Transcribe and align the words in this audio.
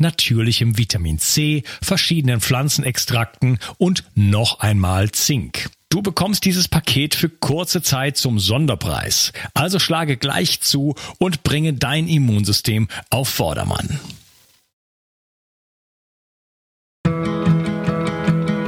natürlichem 0.00 0.78
Vitamin 0.78 1.18
C, 1.18 1.62
verschiedenen 1.82 2.40
Pflanzenextrakten 2.40 3.58
und 3.78 4.04
noch 4.14 4.60
einmal 4.60 5.10
Zink. 5.12 5.70
Du 5.88 6.02
bekommst 6.02 6.44
dieses 6.44 6.68
Paket 6.68 7.14
für 7.14 7.28
kurze 7.28 7.80
Zeit 7.80 8.16
zum 8.16 8.38
Sonderpreis. 8.38 9.32
Also 9.54 9.78
schlage 9.78 10.16
gleich 10.16 10.60
zu 10.60 10.94
und 11.18 11.42
bringe 11.42 11.72
dein 11.72 12.08
Immunsystem 12.08 12.88
auf 13.08 13.28
Vordermann. 13.28 14.00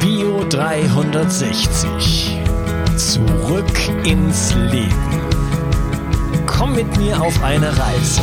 Bio 0.01 0.45
360. 0.49 2.39
Zurück 2.97 4.07
ins 4.07 4.55
Leben. 4.55 5.21
Komm 6.47 6.77
mit 6.77 6.97
mir 6.97 7.21
auf 7.21 7.43
eine 7.43 7.77
Reise. 7.77 8.23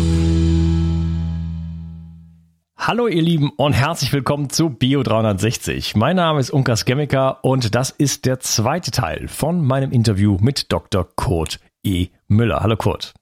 Hallo 2.83 3.07
ihr 3.07 3.21
Lieben 3.21 3.51
und 3.57 3.73
herzlich 3.73 4.11
willkommen 4.11 4.49
zu 4.49 4.71
Bio 4.71 5.03
360. 5.03 5.95
Mein 5.95 6.15
Name 6.15 6.39
ist 6.39 6.49
Unkas 6.49 6.83
Gemmika 6.83 7.29
und 7.29 7.75
das 7.75 7.91
ist 7.91 8.25
der 8.25 8.39
zweite 8.39 8.89
Teil 8.89 9.27
von 9.27 9.63
meinem 9.63 9.91
Interview 9.91 10.39
mit 10.41 10.71
Dr. 10.71 11.07
Kurt 11.15 11.59
E. 11.83 12.07
Müller. 12.27 12.61
Hallo 12.61 12.77
Kurt. 12.77 13.13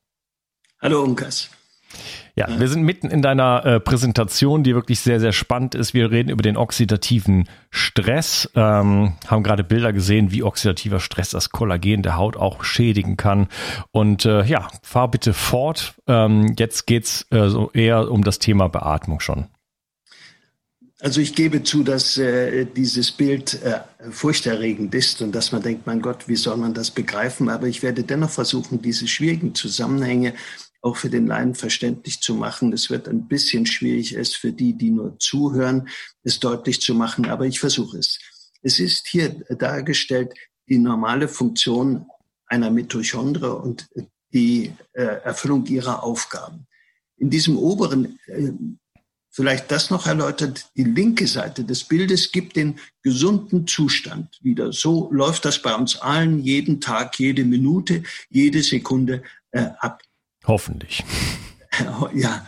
Hallo 0.80 1.04
Unkas. 1.04 1.50
Ja, 2.40 2.48
wir 2.58 2.70
sind 2.70 2.84
mitten 2.84 3.10
in 3.10 3.22
deiner 3.22 3.66
äh, 3.66 3.80
Präsentation, 3.82 4.64
die 4.64 4.74
wirklich 4.74 5.02
sehr, 5.02 5.20
sehr 5.20 5.34
spannend 5.34 5.76
ist. 5.76 5.94
Wir 5.94 6.10
reden 6.10 6.30
über 6.30 6.42
den 6.42 6.56
oxidativen 6.56 7.50
Stress, 7.70 8.50
ähm, 8.56 9.16
haben 9.28 9.44
gerade 9.44 9.66
Bilder 9.66 9.92
gesehen, 9.92 10.32
wie 10.32 10.44
oxidativer 10.44 11.02
Stress 11.02 11.32
das 11.32 11.50
Kollagen 11.50 12.02
der 12.02 12.16
Haut 12.16 12.38
auch 12.38 12.64
schädigen 12.64 13.18
kann. 13.18 13.50
Und 13.92 14.24
äh, 14.24 14.46
ja, 14.46 14.70
fahr 14.84 15.12
bitte 15.12 15.34
fort. 15.34 15.96
Ähm, 16.08 16.56
jetzt 16.58 16.88
geht's 16.88 17.28
äh, 17.30 17.50
so 17.50 17.72
eher 17.74 18.10
um 18.10 18.24
das 18.24 18.40
Thema 18.40 18.70
Beatmung 18.70 19.20
schon. 19.20 19.48
Also 21.02 21.22
ich 21.22 21.34
gebe 21.34 21.64
zu, 21.64 21.84
dass 21.84 22.18
äh, 22.18 22.66
dieses 22.66 23.12
Bild 23.12 23.62
äh, 23.64 23.80
furchterregend 24.12 24.94
ist 24.94 25.22
und 25.22 25.34
dass 25.34 25.54
man 25.54 25.62
denkt, 25.62 25.88
mein 25.88 26.02
Gott, 26.02 26.28
wie 26.28 26.36
soll 26.36 26.58
man 26.58 26.74
das 26.74 26.92
begreifen? 26.92 27.48
Aber 27.48 27.68
ich 27.68 27.82
werde 27.82 28.04
dennoch 28.04 28.30
versuchen, 28.30 28.82
diese 28.82 29.08
schwierigen 29.08 29.56
Zusammenhänge 29.56 30.34
auch 30.82 30.98
für 30.98 31.10
den 31.10 31.28
Laien 31.28 31.56
verständlich 31.56 32.20
zu 32.20 32.36
machen. 32.36 32.74
Es 32.74 32.90
wird 32.90 33.08
ein 33.08 33.28
bisschen 33.28 33.66
schwierig, 33.66 34.14
es 34.14 34.36
für 34.36 34.52
die, 34.52 34.74
die 34.74 34.92
nur 34.92 35.18
zuhören, 35.20 35.88
es 36.24 36.40
deutlich 36.40 36.82
zu 36.82 36.94
machen, 36.94 37.28
aber 37.28 37.46
ich 37.46 37.60
versuche 37.60 37.98
es. 37.98 38.20
Es 38.62 38.80
ist 38.80 39.08
hier 39.08 39.30
dargestellt 39.30 40.34
die 40.68 40.78
normale 40.78 41.28
Funktion 41.28 42.06
einer 42.46 42.72
Mitochondrie 42.72 43.46
und 43.46 43.88
die 44.34 44.74
äh, 44.94 45.04
Erfüllung 45.24 45.66
ihrer 45.66 46.04
Aufgaben. 46.04 46.68
In 47.18 47.30
diesem 47.30 47.58
oberen, 47.58 48.20
äh, 48.28 48.52
vielleicht 49.30 49.72
das 49.72 49.90
noch 49.90 50.08
erläutert, 50.08 50.66
die 50.76 50.84
linke 50.84 51.28
Seite 51.28 51.64
des 51.64 51.84
Bildes 51.84 52.32
gibt 52.32 52.56
den 52.56 52.80
gesunden 53.04 53.68
Zustand 53.68 54.38
wieder. 54.42 54.74
So 54.74 55.10
läuft 55.12 55.46
das 55.46 55.62
bei 55.62 55.74
uns 55.76 55.98
allen 55.98 56.40
jeden 56.40 56.82
Tag, 56.82 57.20
jede 57.20 57.46
Minute, 57.46 58.04
jede 58.30 58.64
Sekunde 58.64 59.24
äh, 59.52 59.70
ab. 59.80 60.02
Hoffentlich. 60.46 61.04
Ja, 62.14 62.46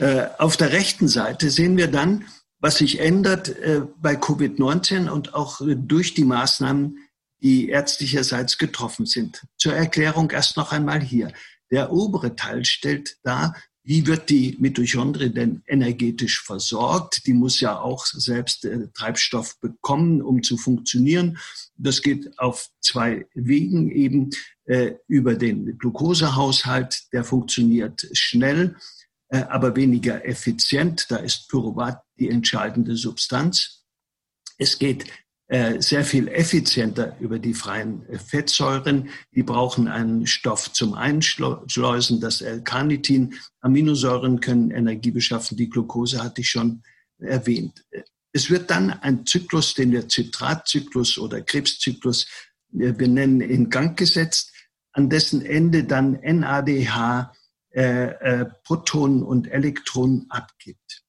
äh, 0.00 0.26
auf 0.38 0.56
der 0.56 0.72
rechten 0.72 1.06
Seite 1.06 1.50
sehen 1.50 1.76
wir 1.76 1.86
dann, 1.86 2.24
was 2.58 2.78
sich 2.78 2.98
ändert 2.98 3.50
äh, 3.50 3.82
bei 4.00 4.14
Covid-19 4.14 5.08
und 5.08 5.34
auch 5.34 5.60
durch 5.62 6.14
die 6.14 6.24
Maßnahmen, 6.24 6.98
die 7.40 7.68
ärztlicherseits 7.68 8.58
getroffen 8.58 9.06
sind. 9.06 9.46
Zur 9.58 9.74
Erklärung 9.74 10.30
erst 10.30 10.56
noch 10.56 10.72
einmal 10.72 11.00
hier. 11.00 11.30
Der 11.70 11.92
obere 11.92 12.34
Teil 12.36 12.64
stellt 12.64 13.18
dar, 13.22 13.54
wie 13.86 14.06
wird 14.06 14.30
die 14.30 14.56
Mitochondrie 14.58 15.28
denn 15.28 15.62
energetisch 15.66 16.42
versorgt? 16.42 17.26
Die 17.26 17.34
muss 17.34 17.60
ja 17.60 17.78
auch 17.78 18.06
selbst 18.06 18.64
äh, 18.64 18.88
Treibstoff 18.94 19.60
bekommen, 19.60 20.22
um 20.22 20.42
zu 20.42 20.56
funktionieren. 20.56 21.38
Das 21.76 22.00
geht 22.00 22.38
auf 22.38 22.70
zwei 22.80 23.26
Wegen 23.34 23.90
eben 23.90 24.30
äh, 24.64 24.92
über 25.06 25.34
den 25.34 25.76
Glukosehaushalt. 25.76 27.12
Der 27.12 27.24
funktioniert 27.24 28.08
schnell, 28.12 28.76
äh, 29.28 29.42
aber 29.42 29.76
weniger 29.76 30.26
effizient. 30.26 31.06
Da 31.10 31.16
ist 31.16 31.50
Pyruvat 31.50 32.02
die 32.18 32.30
entscheidende 32.30 32.96
Substanz. 32.96 33.84
Es 34.56 34.78
geht 34.78 35.04
sehr 35.46 36.04
viel 36.04 36.28
effizienter 36.28 37.16
über 37.20 37.38
die 37.38 37.52
freien 37.52 38.08
äh, 38.08 38.18
Fettsäuren. 38.18 39.10
Die 39.34 39.42
brauchen 39.42 39.88
einen 39.88 40.26
Stoff 40.26 40.72
zum 40.72 40.94
Einschleusen, 40.94 42.20
das 42.20 42.40
L-Carnitin. 42.40 43.34
Aminosäuren 43.60 44.40
können 44.40 44.70
Energie 44.70 45.10
beschaffen. 45.10 45.56
Die 45.58 45.68
Glucose 45.68 46.22
hatte 46.22 46.40
ich 46.40 46.48
schon 46.48 46.82
erwähnt. 47.18 47.84
Es 48.32 48.50
wird 48.50 48.70
dann 48.70 48.90
ein 48.90 49.26
Zyklus, 49.26 49.74
den 49.74 49.92
wir 49.92 50.08
Zitratzyklus 50.08 51.18
oder 51.18 51.40
Krebszyklus 51.40 52.26
äh, 52.78 52.92
benennen, 52.92 53.40
in 53.40 53.70
Gang 53.70 53.96
gesetzt, 53.96 54.52
an 54.92 55.10
dessen 55.10 55.44
Ende 55.44 55.84
dann 55.84 56.18
NADH 56.22 57.32
äh, 57.70 58.06
äh, 58.06 58.46
Protonen 58.64 59.22
und 59.22 59.48
Elektronen 59.48 60.26
abgibt. 60.30 61.04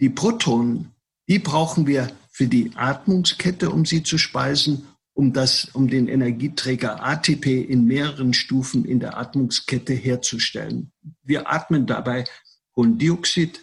Die 0.00 0.10
Protonen, 0.10 0.94
die 1.28 1.38
brauchen 1.38 1.86
wir 1.86 2.10
für 2.30 2.48
die 2.48 2.72
Atmungskette, 2.74 3.70
um 3.70 3.84
sie 3.84 4.02
zu 4.02 4.18
speisen, 4.18 4.88
um, 5.12 5.32
das, 5.32 5.66
um 5.72 5.88
den 5.88 6.08
Energieträger 6.08 7.02
ATP 7.02 7.62
in 7.62 7.84
mehreren 7.84 8.32
Stufen 8.32 8.84
in 8.84 9.00
der 9.00 9.18
Atmungskette 9.18 9.92
herzustellen. 9.92 10.92
Wir 11.22 11.50
atmen 11.50 11.86
dabei 11.86 12.24
Kohlendioxid 12.72 13.60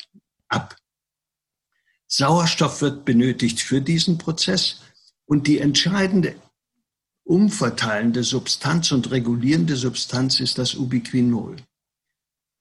ab. 0.50 0.76
Sauerstoff 2.08 2.82
wird 2.82 3.06
benötigt 3.06 3.62
für 3.62 3.82
diesen 3.82 4.18
Prozess 4.18 4.82
und 5.26 5.48
die 5.48 5.60
entscheidende 5.60 6.36
umverteilende 7.24 8.24
Substanz 8.24 8.92
und 8.92 9.10
regulierende 9.10 9.76
Substanz 9.76 10.40
ist 10.40 10.58
das 10.60 10.76
Ubiquinol. 10.76 11.56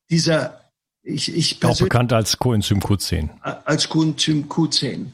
Dieser, 0.09 0.64
ich, 1.05 1.35
ich 1.35 1.65
auch 1.65 1.79
bekannt 1.79 2.13
als 2.13 2.39
Coenzym 2.39 2.81
Q10. 2.81 3.29
Als 3.41 3.89
Coenzym 3.89 4.49
Q10. 4.49 5.07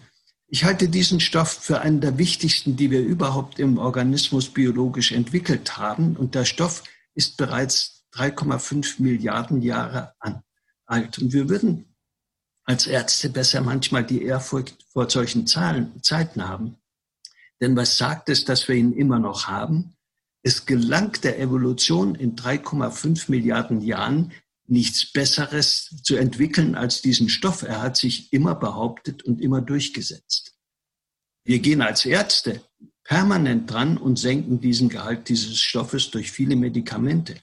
Ich 0.46 0.64
halte 0.64 0.88
diesen 0.88 1.20
Stoff 1.20 1.50
für 1.50 1.80
einen 1.80 2.00
der 2.00 2.16
wichtigsten, 2.16 2.76
die 2.76 2.90
wir 2.90 3.00
überhaupt 3.00 3.58
im 3.58 3.78
Organismus 3.78 4.48
biologisch 4.48 5.12
entwickelt 5.12 5.76
haben. 5.76 6.16
Und 6.16 6.34
der 6.34 6.44
Stoff 6.44 6.84
ist 7.14 7.36
bereits 7.36 8.04
3,5 8.14 9.02
Milliarden 9.02 9.62
Jahre 9.62 10.14
alt. 10.86 11.18
Und 11.18 11.32
wir 11.32 11.48
würden 11.48 11.94
als 12.64 12.86
Ärzte 12.86 13.28
besser 13.28 13.60
manchmal 13.60 14.04
die 14.04 14.22
Ehrfurcht 14.22 14.76
vor 14.92 15.10
solchen 15.10 15.46
Zahlen, 15.46 16.02
Zeiten 16.02 16.48
haben. 16.48 16.76
Denn 17.60 17.76
was 17.76 17.98
sagt 17.98 18.28
es, 18.28 18.44
dass 18.44 18.68
wir 18.68 18.76
ihn 18.76 18.92
immer 18.92 19.18
noch 19.18 19.48
haben? 19.48 19.94
Es 20.42 20.66
gelang 20.66 21.12
der 21.22 21.38
Evolution 21.38 22.14
in 22.14 22.36
3,5 22.36 23.30
Milliarden 23.30 23.80
Jahren, 23.82 24.32
nichts 24.70 25.12
Besseres 25.12 26.00
zu 26.02 26.16
entwickeln 26.16 26.74
als 26.74 27.02
diesen 27.02 27.28
Stoff. 27.28 27.62
Er 27.62 27.82
hat 27.82 27.96
sich 27.96 28.32
immer 28.32 28.54
behauptet 28.54 29.22
und 29.24 29.40
immer 29.40 29.60
durchgesetzt. 29.60 30.54
Wir 31.44 31.58
gehen 31.58 31.82
als 31.82 32.04
Ärzte 32.04 32.62
permanent 33.02 33.70
dran 33.70 33.98
und 33.98 34.18
senken 34.18 34.60
diesen 34.60 34.88
Gehalt 34.88 35.28
dieses 35.28 35.58
Stoffes 35.58 36.10
durch 36.10 36.30
viele 36.30 36.54
Medikamente. 36.54 37.40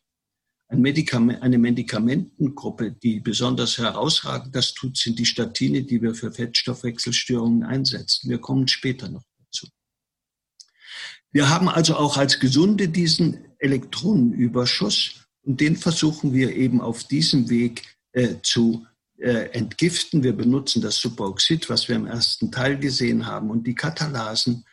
Ein 0.69 0.81
Medikament, 0.81 1.41
eine 1.41 1.57
Medikamentengruppe, 1.57 2.91
die 2.91 3.19
besonders 3.19 3.77
herausragend 3.77 4.56
das 4.56 4.74
tut, 4.74 4.97
sind 4.97 5.19
die 5.19 5.25
Statine, 5.25 5.83
die 5.83 6.01
wir 6.01 6.13
für 6.13 6.31
Fettstoffwechselstörungen 6.31 7.63
einsetzen. 7.63 8.29
Wir 8.29 8.39
kommen 8.39 8.68
später 8.68 9.09
noch 9.09 9.24
dazu. 9.38 9.68
Wir 11.31 11.50
haben 11.50 11.69
also 11.69 11.95
auch 11.95 12.18
als 12.18 12.39
Gesunde 12.39 12.89
diesen 12.89 13.45
Elektronenüberschuss 13.59 15.26
und 15.47 15.61
den 15.61 15.77
versuchen 15.77 16.33
wir 16.33 16.53
eben 16.55 16.81
auf 16.81 17.05
diesem 17.05 17.49
Weg 17.49 17.95
äh, 18.11 18.35
zu 18.44 18.85
äh, 19.17 19.49
entgiften. 19.51 20.21
Wir 20.21 20.33
benutzen 20.33 20.81
das 20.81 20.97
Superoxid, 20.97 21.69
was 21.69 21.88
wir 21.88 21.95
im 21.95 22.05
ersten 22.05 22.51
Teil 22.51 22.77
gesehen 22.77 23.25
haben, 23.25 23.49
und 23.49 23.65
die 23.65 23.73
Katalasen. 23.73 24.65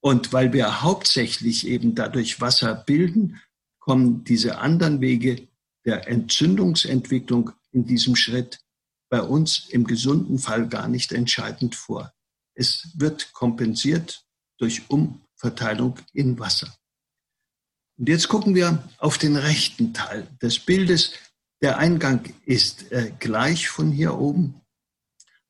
Und 0.00 0.34
weil 0.34 0.52
wir 0.52 0.82
hauptsächlich 0.82 1.66
eben 1.66 1.94
dadurch 1.94 2.42
Wasser 2.42 2.74
bilden, 2.74 3.40
kommen 3.78 4.22
diese 4.22 4.58
anderen 4.58 5.00
Wege 5.00 5.48
der 5.86 6.06
Entzündungsentwicklung 6.06 7.52
in 7.70 7.86
diesem 7.86 8.14
Schritt 8.14 8.60
bei 9.08 9.22
uns 9.22 9.66
im 9.70 9.84
gesunden 9.84 10.38
Fall 10.38 10.68
gar 10.68 10.88
nicht 10.88 11.12
entscheidend 11.12 11.74
vor. 11.74 12.12
Es 12.54 12.88
wird 12.96 13.32
kompensiert 13.32 14.26
durch 14.58 14.90
Umverteilung 14.90 15.98
in 16.12 16.38
Wasser. 16.38 16.76
Und 18.02 18.08
jetzt 18.08 18.26
gucken 18.26 18.56
wir 18.56 18.82
auf 18.98 19.16
den 19.16 19.36
rechten 19.36 19.94
Teil 19.94 20.26
des 20.42 20.58
Bildes. 20.58 21.12
Der 21.62 21.78
Eingang 21.78 22.34
ist 22.44 22.90
äh, 22.90 23.12
gleich 23.20 23.68
von 23.68 23.92
hier 23.92 24.18
oben. 24.18 24.60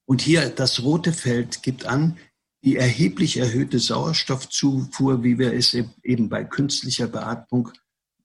Und 0.04 0.20
hier 0.20 0.50
das 0.50 0.82
rote 0.82 1.14
Feld 1.14 1.62
gibt 1.62 1.86
an 1.86 2.18
die 2.62 2.76
erheblich 2.76 3.38
erhöhte 3.38 3.78
Sauerstoffzufuhr, 3.78 5.24
wie 5.24 5.38
wir 5.38 5.54
es 5.54 5.74
eben 6.02 6.28
bei 6.28 6.44
künstlicher 6.44 7.06
Beatmung 7.06 7.70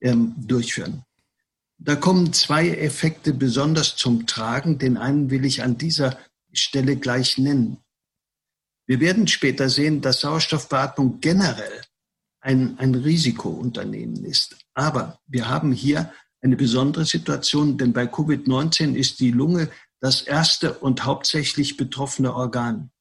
ähm, 0.01 0.35
durchführen. 0.35 1.05
Da 1.77 1.95
kommen 1.95 2.33
zwei 2.33 2.67
Effekte 2.71 3.33
besonders 3.33 3.95
zum 3.95 4.27
Tragen. 4.27 4.77
Den 4.77 4.97
einen 4.97 5.29
will 5.29 5.45
ich 5.45 5.63
an 5.63 5.77
dieser 5.77 6.19
Stelle 6.51 6.97
gleich 6.97 7.37
nennen. 7.37 7.77
Wir 8.87 8.99
werden 8.99 9.29
später 9.29 9.69
sehen, 9.69 10.01
dass 10.01 10.19
Sauerstoffbeatmung 10.19 11.21
generell 11.21 11.81
ein, 12.39 12.77
ein 12.79 12.95
Risikounternehmen 12.95 14.23
ist. 14.23 14.57
Aber 14.73 15.19
wir 15.27 15.49
haben 15.49 15.71
hier 15.71 16.11
eine 16.41 16.55
besondere 16.55 17.05
Situation, 17.05 17.77
denn 17.77 17.93
bei 17.93 18.03
Covid-19 18.03 18.93
ist 18.93 19.19
die 19.19 19.31
Lunge 19.31 19.69
das 19.99 20.21
erste 20.21 20.73
und 20.73 21.05
hauptsächlich 21.05 21.77
betroffene 21.77 22.33
Organ. 22.33 22.91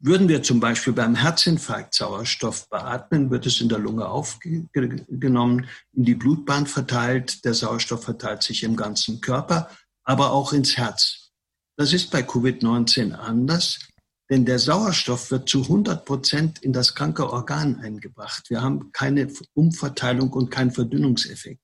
Würden 0.00 0.28
wir 0.28 0.44
zum 0.44 0.60
Beispiel 0.60 0.92
beim 0.92 1.16
Herzinfarkt 1.16 1.92
Sauerstoff 1.92 2.68
beatmen, 2.68 3.30
wird 3.30 3.46
es 3.46 3.60
in 3.60 3.68
der 3.68 3.80
Lunge 3.80 4.06
aufgenommen, 4.06 5.66
in 5.92 6.04
die 6.04 6.14
Blutbahn 6.14 6.66
verteilt. 6.66 7.44
Der 7.44 7.52
Sauerstoff 7.52 8.04
verteilt 8.04 8.44
sich 8.44 8.62
im 8.62 8.76
ganzen 8.76 9.20
Körper, 9.20 9.70
aber 10.04 10.30
auch 10.32 10.52
ins 10.52 10.76
Herz. 10.76 11.32
Das 11.76 11.92
ist 11.92 12.12
bei 12.12 12.20
Covid-19 12.20 13.12
anders. 13.12 13.80
Denn 14.30 14.44
der 14.44 14.58
Sauerstoff 14.58 15.30
wird 15.30 15.48
zu 15.48 15.62
100 15.62 16.04
Prozent 16.04 16.58
in 16.58 16.72
das 16.72 16.94
kranke 16.94 17.30
Organ 17.30 17.80
eingebracht. 17.80 18.50
Wir 18.50 18.62
haben 18.62 18.92
keine 18.92 19.32
Umverteilung 19.54 20.30
und 20.32 20.50
keinen 20.50 20.70
Verdünnungseffekt. 20.70 21.62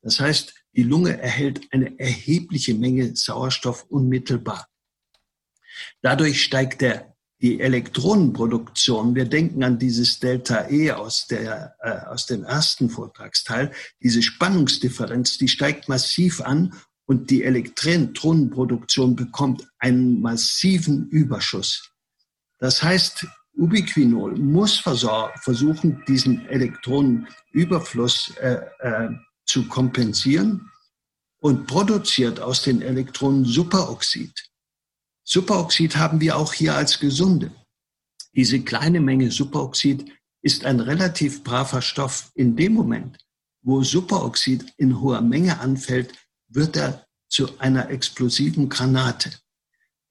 Das 0.00 0.20
heißt, 0.20 0.54
die 0.76 0.82
Lunge 0.82 1.20
erhält 1.20 1.66
eine 1.72 1.98
erhebliche 1.98 2.74
Menge 2.74 3.16
Sauerstoff 3.16 3.84
unmittelbar. 3.88 4.68
Dadurch 6.02 6.42
steigt 6.42 6.82
der, 6.82 7.14
die 7.40 7.60
Elektronenproduktion. 7.60 9.14
Wir 9.14 9.24
denken 9.24 9.64
an 9.64 9.78
dieses 9.78 10.20
Delta 10.20 10.68
E 10.70 10.92
aus, 10.92 11.26
der, 11.26 11.74
äh, 11.80 12.06
aus 12.06 12.26
dem 12.26 12.44
ersten 12.44 12.90
Vortragsteil. 12.90 13.72
Diese 14.02 14.22
Spannungsdifferenz, 14.22 15.36
die 15.38 15.48
steigt 15.48 15.88
massiv 15.88 16.40
an 16.40 16.74
und 17.06 17.30
die 17.30 17.42
Elektronenproduktion 17.42 19.16
bekommt 19.16 19.66
einen 19.78 20.20
massiven 20.20 21.08
Überschuss. 21.08 21.93
Das 22.64 22.82
heißt, 22.82 23.26
Ubiquinol 23.58 24.36
muss 24.36 24.78
versuchen, 24.78 26.02
diesen 26.08 26.48
Elektronenüberfluss 26.48 28.34
äh, 28.38 28.62
äh, 28.78 29.10
zu 29.44 29.68
kompensieren 29.68 30.70
und 31.42 31.66
produziert 31.66 32.40
aus 32.40 32.62
den 32.62 32.80
Elektronen 32.80 33.44
Superoxid. 33.44 34.32
Superoxid 35.24 35.96
haben 35.96 36.22
wir 36.22 36.38
auch 36.38 36.54
hier 36.54 36.74
als 36.74 36.98
gesunde. 36.98 37.54
Diese 38.34 38.58
kleine 38.60 39.00
Menge 39.00 39.30
Superoxid 39.30 40.10
ist 40.40 40.64
ein 40.64 40.80
relativ 40.80 41.44
braver 41.44 41.82
Stoff. 41.82 42.30
In 42.34 42.56
dem 42.56 42.72
Moment, 42.72 43.18
wo 43.60 43.82
Superoxid 43.82 44.72
in 44.78 45.02
hoher 45.02 45.20
Menge 45.20 45.60
anfällt, 45.60 46.14
wird 46.48 46.78
er 46.78 47.04
zu 47.28 47.58
einer 47.58 47.90
explosiven 47.90 48.70
Granate. 48.70 49.32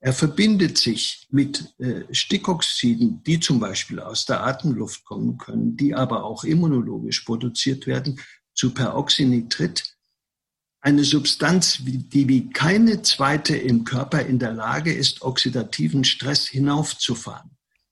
Er 0.05 0.11
verbindet 0.11 0.77
sich 0.77 1.27
mit 1.31 1.73
äh, 1.79 2.03
Stickoxiden, 2.11 3.23
die 3.23 3.39
zum 3.39 3.61
Beispiel 3.61 4.01
aus 4.01 4.25
der 4.25 4.45
Atemluft 4.45 5.05
kommen 5.05 5.38
können, 5.38 5.77
die 5.77 5.95
aber 5.95 6.25
auch 6.25 6.44
immunologisch 6.44 7.21
produziert 7.21 7.88
werden, 7.88 8.19
zu 8.53 8.73
Peroxynitrit. 8.73 9.95
Eine 10.81 11.05
Substanz, 11.05 11.79
die 11.85 12.27
wie 12.27 12.50
keine 12.50 13.01
zweite 13.03 13.55
im 13.55 13.85
Körper 13.85 14.25
in 14.25 14.39
der 14.39 14.51
Lage 14.51 14.91
ist, 14.91 15.21
oxidativen 15.21 16.03
Stress 16.03 16.47
hinaufzufahren. 16.47 17.51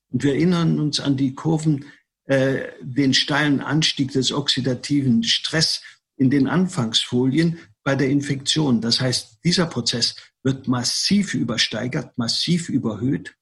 Und 0.09 0.23
wir 0.23 0.33
erinnern 0.33 0.81
uns 0.81 0.99
an 0.99 1.15
die 1.15 1.33
Kurven, 1.33 1.85
äh, 2.25 2.63
den 2.81 3.13
steilen 3.13 3.61
Anstieg 3.61 4.11
des 4.11 4.33
oxidativen 4.33 5.23
Stress 5.23 5.81
in 6.17 6.29
den 6.29 6.47
Anfangsfolien 6.47 7.57
bei 7.85 7.95
der 7.95 8.09
Infektion. 8.09 8.81
Das 8.81 8.99
heißt, 8.99 9.45
dieser 9.45 9.65
Prozess 9.65 10.17
wird 10.43 10.67
massiv 10.67 11.33
übersteigert, 11.33 12.17
massiv 12.17 12.69
überhöht. 12.69 13.35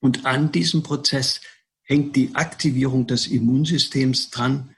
Und 0.00 0.26
an 0.26 0.52
diesem 0.52 0.82
Prozess 0.82 1.40
hängt 1.82 2.16
die 2.16 2.34
Aktivierung 2.34 3.06
des 3.06 3.26
Immunsystems 3.26 4.30
dran. 4.30 4.74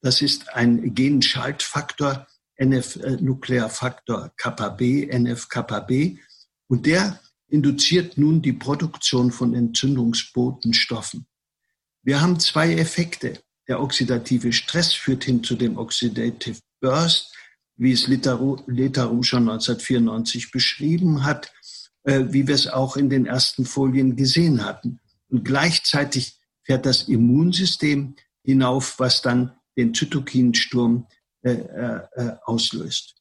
Das 0.00 0.22
ist 0.22 0.48
ein 0.50 0.94
Genschaltfaktor, 0.94 2.26
NF-Nuklearfaktor 2.56 4.32
Kappa 4.36 4.68
B, 4.68 5.08
NF-Kappa 5.08 5.80
B. 5.80 6.18
Und 6.68 6.86
der 6.86 7.20
induziert 7.48 8.16
nun 8.16 8.40
die 8.40 8.52
Produktion 8.52 9.30
von 9.30 9.54
Entzündungsbotenstoffen. 9.54 11.26
Wir 12.02 12.20
haben 12.20 12.40
zwei 12.40 12.74
Effekte. 12.74 13.42
Der 13.68 13.80
oxidative 13.80 14.52
Stress 14.52 14.92
führt 14.92 15.24
hin 15.24 15.44
zu 15.44 15.54
dem 15.54 15.76
Oxidative 15.76 16.58
Burst 16.80 17.32
wie 17.76 17.92
es 17.92 18.06
Letaru, 18.06 19.22
schon 19.22 19.48
1994 19.48 20.50
beschrieben 20.50 21.24
hat, 21.24 21.52
äh, 22.04 22.24
wie 22.30 22.46
wir 22.46 22.54
es 22.54 22.68
auch 22.68 22.96
in 22.96 23.10
den 23.10 23.26
ersten 23.26 23.64
Folien 23.64 24.16
gesehen 24.16 24.64
hatten. 24.64 25.00
Und 25.28 25.44
gleichzeitig 25.44 26.38
fährt 26.64 26.86
das 26.86 27.08
Immunsystem 27.08 28.16
hinauf, 28.42 28.98
was 28.98 29.22
dann 29.22 29.52
den 29.76 29.94
Zytokinsturm 29.94 31.06
äh, 31.42 31.52
äh, 31.52 32.36
auslöst. 32.44 33.14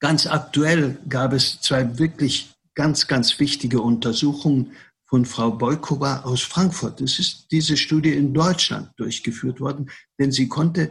Ganz 0.00 0.26
aktuell 0.26 0.98
gab 1.08 1.32
es 1.32 1.60
zwei 1.60 1.98
wirklich 1.98 2.54
ganz, 2.74 3.06
ganz 3.06 3.38
wichtige 3.38 3.80
Untersuchungen 3.80 4.72
von 5.04 5.24
Frau 5.26 5.50
Beukova 5.50 6.22
aus 6.22 6.42
Frankfurt. 6.42 7.00
Es 7.00 7.18
ist 7.18 7.50
diese 7.50 7.76
Studie 7.76 8.12
in 8.12 8.32
Deutschland 8.32 8.90
durchgeführt 8.96 9.60
worden, 9.60 9.90
denn 10.18 10.32
sie 10.32 10.48
konnte 10.48 10.90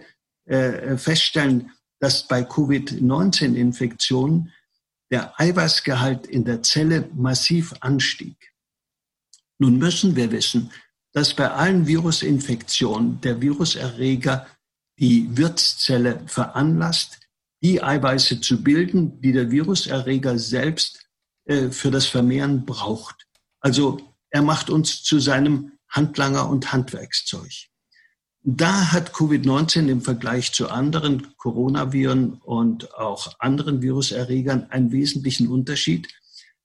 feststellen, 0.98 1.72
dass 2.02 2.28
bei 2.28 2.44
Covid-19-Infektionen 2.44 4.52
der 5.12 5.40
Eiweißgehalt 5.40 6.28
in 6.28 6.44
der 6.44 6.62
Zelle 6.64 7.08
massiv 7.14 7.74
anstieg. 7.80 8.52
Nun 9.60 9.78
müssen 9.78 10.16
wir 10.16 10.32
wissen, 10.32 10.72
dass 11.14 11.36
bei 11.36 11.52
allen 11.52 11.86
Virusinfektionen 11.86 13.22
der 13.22 13.42
Viruserreger 13.42 14.48
die 14.98 15.38
Wirtszelle 15.38 16.24
veranlasst, 16.26 17.20
die 17.62 17.84
Eiweiße 17.84 18.42
zu 18.42 18.64
bilden, 18.64 19.22
die 19.22 19.32
der 19.32 19.52
Viruserreger 19.52 20.40
selbst 20.40 21.06
äh, 21.46 21.70
für 21.70 21.92
das 21.92 22.08
Vermehren 22.08 22.66
braucht. 22.66 23.28
Also 23.60 24.00
er 24.32 24.42
macht 24.42 24.72
uns 24.72 25.04
zu 25.04 25.20
seinem 25.20 25.74
Handlanger 25.90 26.50
und 26.50 26.74
Handwerkszeug. 26.74 27.71
Da 28.44 28.92
hat 28.92 29.14
Covid-19 29.14 29.88
im 29.88 30.02
Vergleich 30.02 30.52
zu 30.52 30.70
anderen 30.70 31.38
Coronaviren 31.38 32.34
und 32.42 32.96
auch 32.96 33.36
anderen 33.38 33.84
Viruserregern 33.84 34.68
einen 34.72 34.92
wesentlichen 34.92 35.48
Unterschied, 35.48 36.08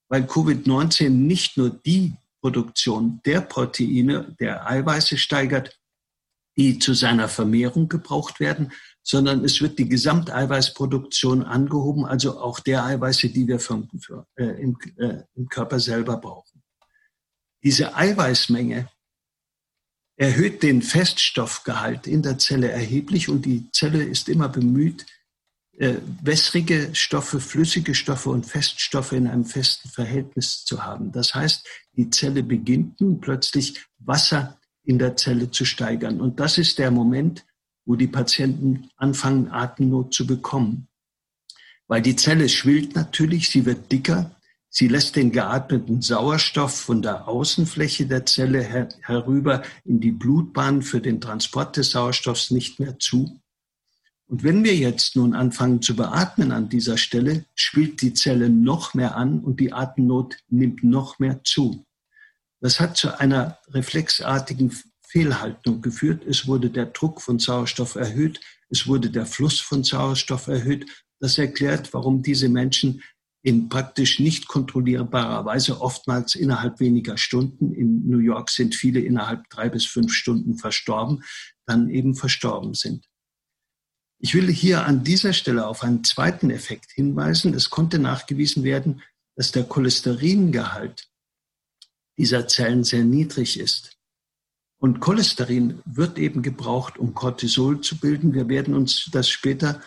weil 0.09 0.23
Covid-19 0.23 1.09
nicht 1.09 1.55
nur 1.55 1.69
die 1.69 2.13
Produktion 2.41 3.21
der 3.25 3.41
Proteine, 3.41 4.35
der 4.39 4.67
Eiweiße 4.67 5.17
steigert, 5.17 5.79
die 6.57 6.79
zu 6.79 6.95
seiner 6.95 7.29
Vermehrung 7.29 7.87
gebraucht 7.87 8.39
werden, 8.39 8.71
sondern 9.03 9.45
es 9.45 9.61
wird 9.61 9.77
die 9.77 9.87
Gesamteiweißproduktion 9.87 11.43
angehoben, 11.43 12.05
also 12.05 12.39
auch 12.39 12.59
der 12.59 12.85
Eiweiße, 12.85 13.29
die 13.29 13.47
wir 13.47 13.59
vom, 13.59 13.87
äh, 14.35 14.43
im, 14.43 14.77
äh, 14.97 15.21
im 15.35 15.47
Körper 15.47 15.79
selber 15.79 16.17
brauchen. 16.17 16.63
Diese 17.63 17.95
Eiweißmenge 17.95 18.89
erhöht 20.17 20.63
den 20.63 20.81
Feststoffgehalt 20.81 22.07
in 22.07 22.23
der 22.23 22.37
Zelle 22.39 22.69
erheblich 22.69 23.29
und 23.29 23.45
die 23.45 23.71
Zelle 23.71 24.03
ist 24.03 24.27
immer 24.27 24.49
bemüht, 24.49 25.05
äh, 25.77 25.95
wässrige 26.23 26.89
Stoffe, 26.93 27.39
flüssige 27.39 27.93
Stoffe 27.93 28.31
und 28.31 28.47
Feststoffe 28.47 29.11
in 29.11 29.27
einem 29.27 29.45
festen 29.45 29.89
Verhältnis 29.89 30.65
zu 30.65 30.83
haben. 30.83 31.11
Das 31.11 31.35
heißt, 31.35 31.67
die 31.93 32.09
Zelle 32.09 32.41
beginnt 32.41 32.99
nun 32.99 33.21
plötzlich 33.21 33.85
Wasser 33.99 34.59
in 34.83 34.97
der 34.97 35.15
Zelle 35.17 35.51
zu 35.51 35.65
steigern. 35.65 36.19
Und 36.19 36.39
das 36.39 36.57
ist 36.57 36.79
der 36.79 36.89
Moment, 36.89 37.45
wo 37.85 37.95
die 37.95 38.07
Patienten 38.07 38.89
anfangen, 38.97 39.51
Atemnot 39.51 40.15
zu 40.15 40.25
bekommen. 40.25 40.87
Weil 41.87 42.01
die 42.01 42.15
Zelle 42.15 42.49
schwillt 42.49 42.95
natürlich, 42.95 43.49
sie 43.49 43.65
wird 43.65 43.91
dicker, 43.91 44.35
sie 44.69 44.87
lässt 44.87 45.15
den 45.15 45.31
geatmeten 45.31 46.01
Sauerstoff 46.01 46.75
von 46.75 47.01
der 47.01 47.27
Außenfläche 47.27 48.05
der 48.05 48.25
Zelle 48.25 48.61
her 48.61 48.89
herüber 49.01 49.63
in 49.85 49.99
die 49.99 50.11
Blutbahn 50.11 50.81
für 50.81 51.01
den 51.01 51.21
Transport 51.21 51.77
des 51.77 51.91
Sauerstoffs 51.91 52.51
nicht 52.51 52.79
mehr 52.79 52.99
zu. 52.99 53.39
Und 54.27 54.43
wenn 54.43 54.63
wir 54.63 54.75
jetzt 54.75 55.15
nun 55.15 55.33
anfangen 55.33 55.81
zu 55.81 55.95
beatmen 55.95 56.51
an 56.51 56.67
dieser 56.67 56.97
Stelle, 56.97 57.45
spielt 57.55 58.01
die 58.01 58.13
Zelle 58.13 58.49
noch 58.49 58.93
mehr 58.93 59.15
an 59.15 59.39
und 59.39 59.59
die 59.59 59.71
Atemnot 59.71 60.37
nimmt 60.49 60.83
noch 60.83 61.19
mehr 61.19 61.41
zu. 61.45 61.85
Das 62.59 62.79
hat 62.79 62.97
zu 62.97 63.19
einer 63.19 63.59
reflexartigen 63.69 64.77
Fehlhaltung 65.07 65.81
geführt. 65.81 66.23
Es 66.27 66.47
wurde 66.47 66.69
der 66.69 66.87
Druck 66.87 67.21
von 67.21 67.39
Sauerstoff 67.39 67.95
erhöht, 67.95 68.41
es 68.69 68.85
wurde 68.87 69.09
der 69.09 69.25
Fluss 69.25 69.61
von 69.61 69.83
Sauerstoff 69.83 70.47
erhöht. 70.47 70.85
Das 71.19 71.37
erklärt, 71.37 71.93
warum 71.93 72.21
diese 72.21 72.49
Menschen 72.49 73.01
in 73.47 73.69
praktisch 73.69 74.19
nicht 74.19 74.49
kontrollierbarer 74.49 75.45
Weise 75.45 75.79
oftmals 75.79 76.35
innerhalb 76.35 76.81
weniger 76.81 77.17
Stunden, 77.17 77.73
in 77.73 78.05
New 78.05 78.17
York 78.17 78.49
sind 78.49 78.75
viele 78.75 78.99
innerhalb 78.99 79.49
drei 79.49 79.69
bis 79.69 79.85
fünf 79.85 80.11
Stunden 80.11 80.57
verstorben, 80.57 81.23
dann 81.65 81.89
eben 81.89 82.13
verstorben 82.13 82.73
sind. 82.73 83.05
Ich 84.19 84.33
will 84.33 84.51
hier 84.51 84.85
an 84.85 85.05
dieser 85.05 85.31
Stelle 85.31 85.65
auf 85.65 85.81
einen 85.81 86.03
zweiten 86.03 86.49
Effekt 86.49 86.91
hinweisen. 86.91 87.53
Es 87.53 87.69
konnte 87.69 87.99
nachgewiesen 87.99 88.65
werden, 88.65 89.01
dass 89.37 89.53
der 89.53 89.63
Cholesteringehalt 89.63 91.07
dieser 92.17 92.49
Zellen 92.49 92.83
sehr 92.83 93.05
niedrig 93.05 93.57
ist. 93.61 93.95
Und 94.77 94.99
Cholesterin 94.99 95.81
wird 95.85 96.17
eben 96.17 96.41
gebraucht, 96.41 96.97
um 96.97 97.13
Cortisol 97.13 97.79
zu 97.79 97.97
bilden. 97.97 98.33
Wir 98.33 98.49
werden 98.49 98.73
uns 98.73 99.07
das 99.09 99.29
später 99.29 99.81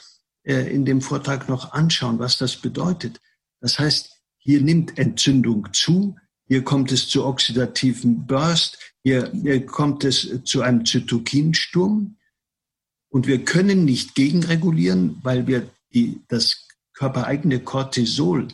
äh, 0.45 0.75
in 0.75 0.87
dem 0.87 1.03
Vortrag 1.03 1.51
noch 1.51 1.75
anschauen, 1.75 2.19
was 2.19 2.39
das 2.39 2.57
bedeutet. 2.57 3.21
Das 3.61 3.79
heißt, 3.79 4.11
hier 4.39 4.61
nimmt 4.61 4.99
Entzündung 4.99 5.69
zu, 5.73 6.17
hier 6.47 6.65
kommt 6.65 6.91
es 6.91 7.09
zu 7.09 7.25
oxidativen 7.25 8.27
Burst, 8.27 8.79
hier, 9.03 9.31
hier 9.33 9.65
kommt 9.67 10.05
es 10.05 10.43
zu 10.45 10.63
einem 10.63 10.85
Zytokinsturm. 10.85 12.17
Und 13.09 13.27
wir 13.27 13.45
können 13.45 13.85
nicht 13.85 14.15
gegenregulieren, 14.15 15.19
weil 15.23 15.47
wir 15.47 15.69
die, 15.93 16.21
das 16.29 16.67
körpereigene 16.95 17.61
Cortisol 17.61 18.49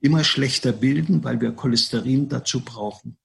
immer 0.00 0.24
schlechter 0.24 0.72
bilden, 0.72 1.24
weil 1.24 1.40
wir 1.40 1.52
Cholesterin 1.52 2.28
dazu 2.28 2.64
brauchen. 2.64 3.18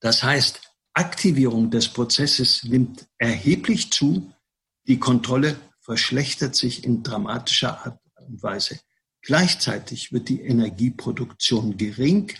Das 0.00 0.22
heißt, 0.22 0.60
Aktivierung 0.94 1.70
des 1.70 1.88
Prozesses 1.88 2.64
nimmt 2.64 3.06
erheblich 3.18 3.92
zu, 3.92 4.32
die 4.86 4.98
Kontrolle 4.98 5.56
verschlechtert 5.80 6.54
sich 6.54 6.84
in 6.84 7.02
dramatischer 7.02 7.86
Art 7.86 8.00
und 8.26 8.42
Weise. 8.42 8.80
Gleichzeitig 9.22 10.12
wird 10.12 10.28
die 10.28 10.40
Energieproduktion 10.40 11.76
gering, 11.76 12.32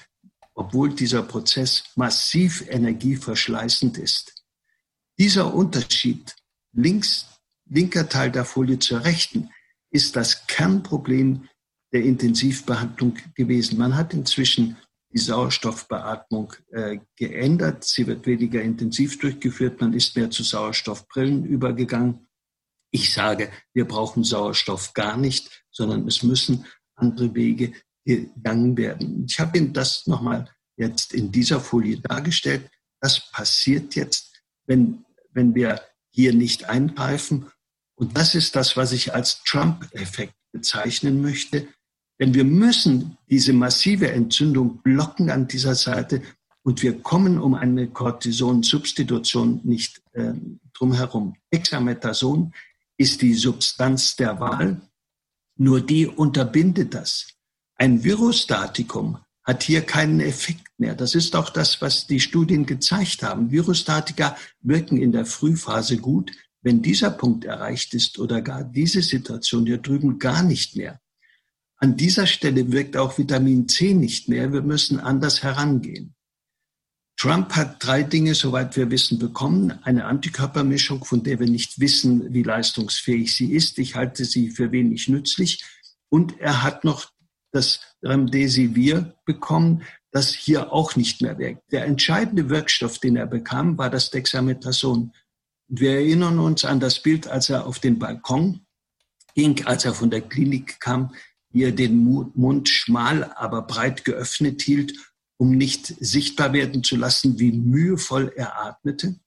obwohl 0.55 0.95
dieser 0.95 1.23
Prozess 1.23 1.85
massiv 1.97 2.65
energieverschleißend 2.69 3.99
ist. 3.99 4.45
Dieser 5.19 5.55
Unterschied 5.55 6.35
links, 6.73 7.27
linker 7.67 8.09
Teil 8.09 8.31
der 8.31 8.45
Folie 8.45 8.79
zur 8.79 9.05
rechten, 9.05 9.51
ist 9.91 10.17
das 10.17 10.47
Kernproblem 10.47 11.49
der 11.93 12.03
Intensivbehandlung 12.05 13.19
gewesen. 13.35 13.79
Man 13.79 13.97
hat 13.97 14.15
inzwischen 14.15 14.77
die 15.13 15.19
Sauerstoffbeatmung 15.19 16.55
äh, 16.71 16.99
geändert. 17.17 17.85
Sie 17.85 18.07
wird 18.07 18.27
weniger 18.27 18.63
intensiv 18.63 19.19
durchgeführt. 19.19 19.81
Man 19.81 19.93
ist 19.93 20.17
mehr 20.17 20.31
zu 20.31 20.43
Sauerstoffbrillen 20.43 21.45
übergegangen. 21.45 22.29
Ich 22.91 23.13
sage, 23.13 23.51
wir 23.73 23.87
brauchen 23.87 24.25
Sauerstoff 24.25 24.95
gar 24.95 25.17
nicht, 25.17 25.65
sondern 25.71 26.07
es 26.09 26.23
müssen 26.23 26.67
andere 26.97 27.35
Wege 27.35 27.73
gegangen 28.05 28.77
werden. 28.77 29.27
Ich 29.29 29.39
habe 29.39 29.59
Ihnen 29.59 29.73
das 29.73 30.07
nochmal 30.07 30.51
jetzt 30.77 31.13
in 31.15 31.31
dieser 31.31 31.61
Folie 31.61 32.01
dargestellt. 32.01 32.69
Das 33.01 33.31
passiert 33.31 33.95
jetzt, 33.95 34.43
wenn, 34.67 35.05
wenn 35.33 35.55
wir 35.55 35.81
hier 36.11 36.33
nicht 36.33 36.69
eingreifen. 36.69 37.51
Und 37.95 38.17
das 38.17 38.35
ist 38.35 38.57
das, 38.57 38.77
was 38.77 38.93
ich 38.93 39.15
als 39.15 39.43
Trump-Effekt 39.45 40.35
bezeichnen 40.53 41.21
möchte. 41.21 41.69
Denn 42.19 42.35
wir 42.35 42.45
müssen 42.45 43.17
diese 43.29 43.53
massive 43.53 44.11
Entzündung 44.11 44.83
blocken 44.83 45.31
an 45.31 45.49
dieser 45.49 45.75
Seite 45.75 46.23
und 46.63 46.83
wir 46.83 47.01
kommen 47.01 47.39
um 47.39 47.55
eine 47.55 47.89
Cortison-Substitution 47.89 49.61
nicht 49.65 50.03
äh, 50.13 50.35
drumherum. 50.75 51.37
Hexamethason 51.51 52.53
ist 53.01 53.23
die 53.23 53.33
Substanz 53.33 54.15
der 54.15 54.41
Wahl, 54.41 54.83
nur 55.57 55.81
die 55.81 56.07
unterbindet 56.07 56.93
das. 56.93 57.29
Ein 57.77 58.05
Virostatikum 58.05 59.17
hat 59.43 59.63
hier 59.63 59.81
keinen 59.81 60.21
Effekt 60.21 60.69
mehr. 60.77 60.95
Das 60.95 61.15
ist 61.15 61.35
auch 61.35 61.49
das, 61.49 61.81
was 61.81 62.07
die 62.07 62.21
Studien 62.21 62.67
gezeigt 62.67 63.23
haben. 63.23 63.51
Virostatika 63.51 64.37
wirken 64.61 65.01
in 65.01 65.13
der 65.13 65.25
Frühphase 65.25 65.97
gut. 65.97 66.31
Wenn 66.61 66.83
dieser 66.83 67.11
Punkt 67.11 67.47
erreicht 67.47 67.95
ist 67.95 68.19
oder 68.19 68.43
gar 68.43 68.65
diese 68.65 69.01
Situation 69.01 69.65
hier 69.65 69.79
drüben 69.79 70.19
gar 70.19 70.43
nicht 70.43 70.77
mehr. 70.77 71.01
An 71.79 71.97
dieser 71.97 72.27
Stelle 72.27 72.71
wirkt 72.71 72.99
auch 72.99 73.17
Vitamin 73.17 73.67
C 73.67 73.95
nicht 73.95 74.29
mehr. 74.29 74.53
Wir 74.53 74.61
müssen 74.61 75.01
anders 75.01 75.43
herangehen. 75.43 76.15
Trump 77.21 77.55
hat 77.55 77.85
drei 77.85 78.03
Dinge, 78.03 78.35
soweit 78.35 78.79
wir 78.79 78.91
wissen, 78.91 79.19
bekommen. 79.19 79.79
Eine 79.83 80.07
Antikörpermischung, 80.07 81.05
von 81.05 81.23
der 81.23 81.39
wir 81.39 81.51
nicht 81.51 81.79
wissen, 81.79 82.33
wie 82.33 82.43
leistungsfähig 82.43 83.37
sie 83.37 83.53
ist. 83.53 83.79
Ich 83.79 83.95
halte 83.95 84.25
sie 84.25 84.49
für 84.49 84.73
wenig 84.73 85.07
nützlich. 85.07 85.63
Und 86.09 86.41
er 86.41 86.63
hat 86.63 86.83
noch 86.83 87.11
das 87.53 87.81
Remdesivir 88.03 89.13
bekommen, 89.27 89.83
das 90.13 90.33
hier 90.33 90.73
auch 90.73 90.97
nicht 90.97 91.21
mehr 91.21 91.37
wirkt. 91.37 91.71
Der 91.73 91.85
entscheidende 91.85 92.49
Wirkstoff, 92.49 92.99
den 92.99 93.17
er 93.17 93.27
bekam, 93.27 93.77
war 93.77 93.91
das 93.91 94.09
Dexamethason. 94.09 95.13
Wir 95.69 95.97
erinnern 95.97 96.39
uns 96.39 96.65
an 96.65 96.81
das 96.81 97.03
Bild, 97.03 97.29
als 97.29 97.51
er 97.51 97.67
auf 97.67 97.81
den 97.81 97.99
Balkon 97.99 98.65
ging, 99.35 99.67
als 99.67 99.85
er 99.85 99.93
von 99.93 100.09
der 100.09 100.23
Klinik 100.23 100.81
kam, 100.81 101.15
wie 101.51 101.65
er 101.65 101.73
den 101.73 101.99
Mund 101.99 102.71
schmal, 102.71 103.25
aber 103.35 103.61
breit 103.61 104.07
geöffnet 104.07 104.63
hielt, 104.63 104.95
um 105.41 105.53
nicht 105.53 105.95
sichtbar 106.01 106.53
werden 106.53 106.85
zu 106.85 106.97
lassen, 106.97 107.39
wie 107.39 107.51
mühevoll 107.51 108.31
er 108.37 108.63
atmete. 108.63 109.19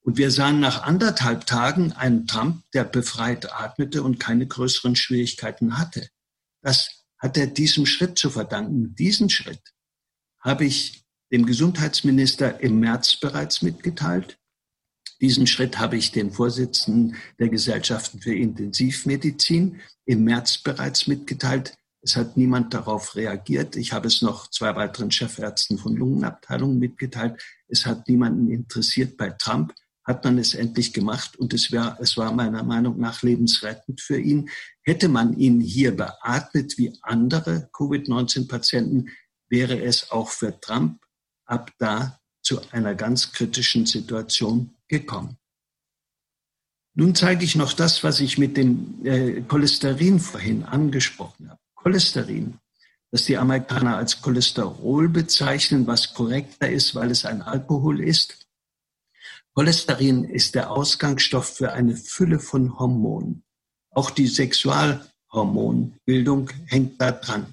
Und 0.00 0.16
wir 0.16 0.30
sahen 0.30 0.58
nach 0.58 0.84
anderthalb 0.84 1.44
Tagen 1.44 1.92
einen 1.92 2.26
Trump, 2.26 2.64
der 2.72 2.84
befreit 2.84 3.52
atmete 3.52 4.02
und 4.02 4.18
keine 4.18 4.46
größeren 4.46 4.96
Schwierigkeiten 4.96 5.76
hatte. 5.76 6.08
Das 6.62 7.04
hat 7.18 7.36
er 7.36 7.46
diesem 7.46 7.84
Schritt 7.84 8.18
zu 8.18 8.30
verdanken. 8.30 8.94
Diesen 8.94 9.28
Schritt 9.28 9.60
habe 10.40 10.64
ich 10.64 11.04
dem 11.30 11.44
Gesundheitsminister 11.44 12.60
im 12.60 12.80
März 12.80 13.16
bereits 13.16 13.60
mitgeteilt. 13.60 14.38
Diesen 15.20 15.46
Schritt 15.46 15.78
habe 15.78 15.98
ich 15.98 16.10
dem 16.10 16.32
Vorsitzenden 16.32 17.16
der 17.38 17.50
Gesellschaften 17.50 18.18
für 18.18 18.34
Intensivmedizin 18.34 19.78
im 20.06 20.24
März 20.24 20.56
bereits 20.56 21.06
mitgeteilt. 21.06 21.76
Es 22.04 22.16
hat 22.16 22.36
niemand 22.36 22.74
darauf 22.74 23.16
reagiert. 23.16 23.76
Ich 23.76 23.94
habe 23.94 24.08
es 24.08 24.20
noch 24.20 24.50
zwei 24.50 24.76
weiteren 24.76 25.10
Chefärzten 25.10 25.78
von 25.78 25.96
Lungenabteilungen 25.96 26.78
mitgeteilt. 26.78 27.42
Es 27.66 27.86
hat 27.86 28.08
niemanden 28.08 28.50
interessiert. 28.50 29.16
Bei 29.16 29.30
Trump 29.30 29.74
hat 30.04 30.22
man 30.22 30.36
es 30.36 30.52
endlich 30.52 30.92
gemacht 30.92 31.34
und 31.38 31.54
es 31.54 31.72
war, 31.72 31.98
es 32.02 32.18
war 32.18 32.30
meiner 32.30 32.62
Meinung 32.62 33.00
nach 33.00 33.22
lebensrettend 33.22 34.02
für 34.02 34.18
ihn. 34.18 34.50
Hätte 34.82 35.08
man 35.08 35.34
ihn 35.38 35.62
hier 35.62 35.96
beatmet 35.96 36.76
wie 36.76 36.92
andere 37.00 37.70
Covid-19-Patienten, 37.72 39.08
wäre 39.48 39.82
es 39.82 40.10
auch 40.10 40.28
für 40.28 40.60
Trump 40.60 41.00
ab 41.46 41.70
da 41.78 42.20
zu 42.42 42.60
einer 42.70 42.94
ganz 42.94 43.32
kritischen 43.32 43.86
Situation 43.86 44.74
gekommen. 44.88 45.38
Nun 46.92 47.14
zeige 47.14 47.46
ich 47.46 47.56
noch 47.56 47.72
das, 47.72 48.04
was 48.04 48.20
ich 48.20 48.36
mit 48.36 48.58
dem 48.58 49.04
äh, 49.06 49.40
Cholesterin 49.40 50.20
vorhin 50.20 50.64
angesprochen 50.64 51.48
habe. 51.48 51.63
Cholesterin, 51.84 52.58
das 53.10 53.26
die 53.26 53.36
Amerikaner 53.36 53.98
als 53.98 54.22
Cholesterol 54.22 55.10
bezeichnen, 55.10 55.86
was 55.86 56.14
korrekter 56.14 56.70
ist, 56.70 56.94
weil 56.94 57.10
es 57.10 57.26
ein 57.26 57.42
Alkohol 57.42 58.00
ist, 58.00 58.46
Cholesterin 59.52 60.24
ist 60.24 60.54
der 60.54 60.70
Ausgangsstoff 60.70 61.58
für 61.58 61.74
eine 61.74 61.94
Fülle 61.94 62.40
von 62.40 62.78
Hormonen. 62.78 63.44
Auch 63.90 64.08
die 64.10 64.26
Sexualhormonbildung 64.26 66.48
hängt 66.66 66.98
da 67.00 67.12
dran. 67.12 67.52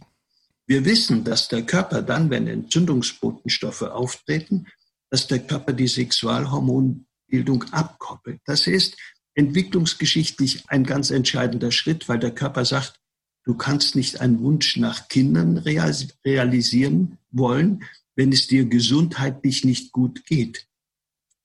Wir 0.66 0.86
wissen, 0.86 1.26
dass 1.26 1.50
der 1.50 1.64
Körper 1.64 2.02
dann, 2.02 2.30
wenn 2.30 2.48
Entzündungsbotenstoffe 2.48 3.82
auftreten, 3.82 4.68
dass 5.10 5.28
der 5.28 5.40
Körper 5.40 5.74
die 5.74 5.90
Sexualhormonbildung 5.90 7.66
abkoppelt. 7.72 8.40
Das 8.46 8.66
ist 8.66 8.96
entwicklungsgeschichtlich 9.36 10.64
ein 10.70 10.86
ganz 10.86 11.12
entscheidender 11.12 11.72
Schritt, 11.72 12.08
weil 12.08 12.20
der 12.20 12.32
Körper 12.32 12.64
sagt, 12.64 13.00
du 13.44 13.56
kannst 13.56 13.96
nicht 13.96 14.22
einen 14.22 14.40
Wunsch 14.42 14.78
nach 14.78 15.08
Kindern 15.08 15.58
realisieren 15.58 17.18
wollen, 17.32 17.84
wenn 18.16 18.32
es 18.32 18.48
dir 18.48 18.66
gesundheitlich 18.66 19.66
nicht 19.66 19.92
gut 19.92 20.26
geht. 20.26 20.68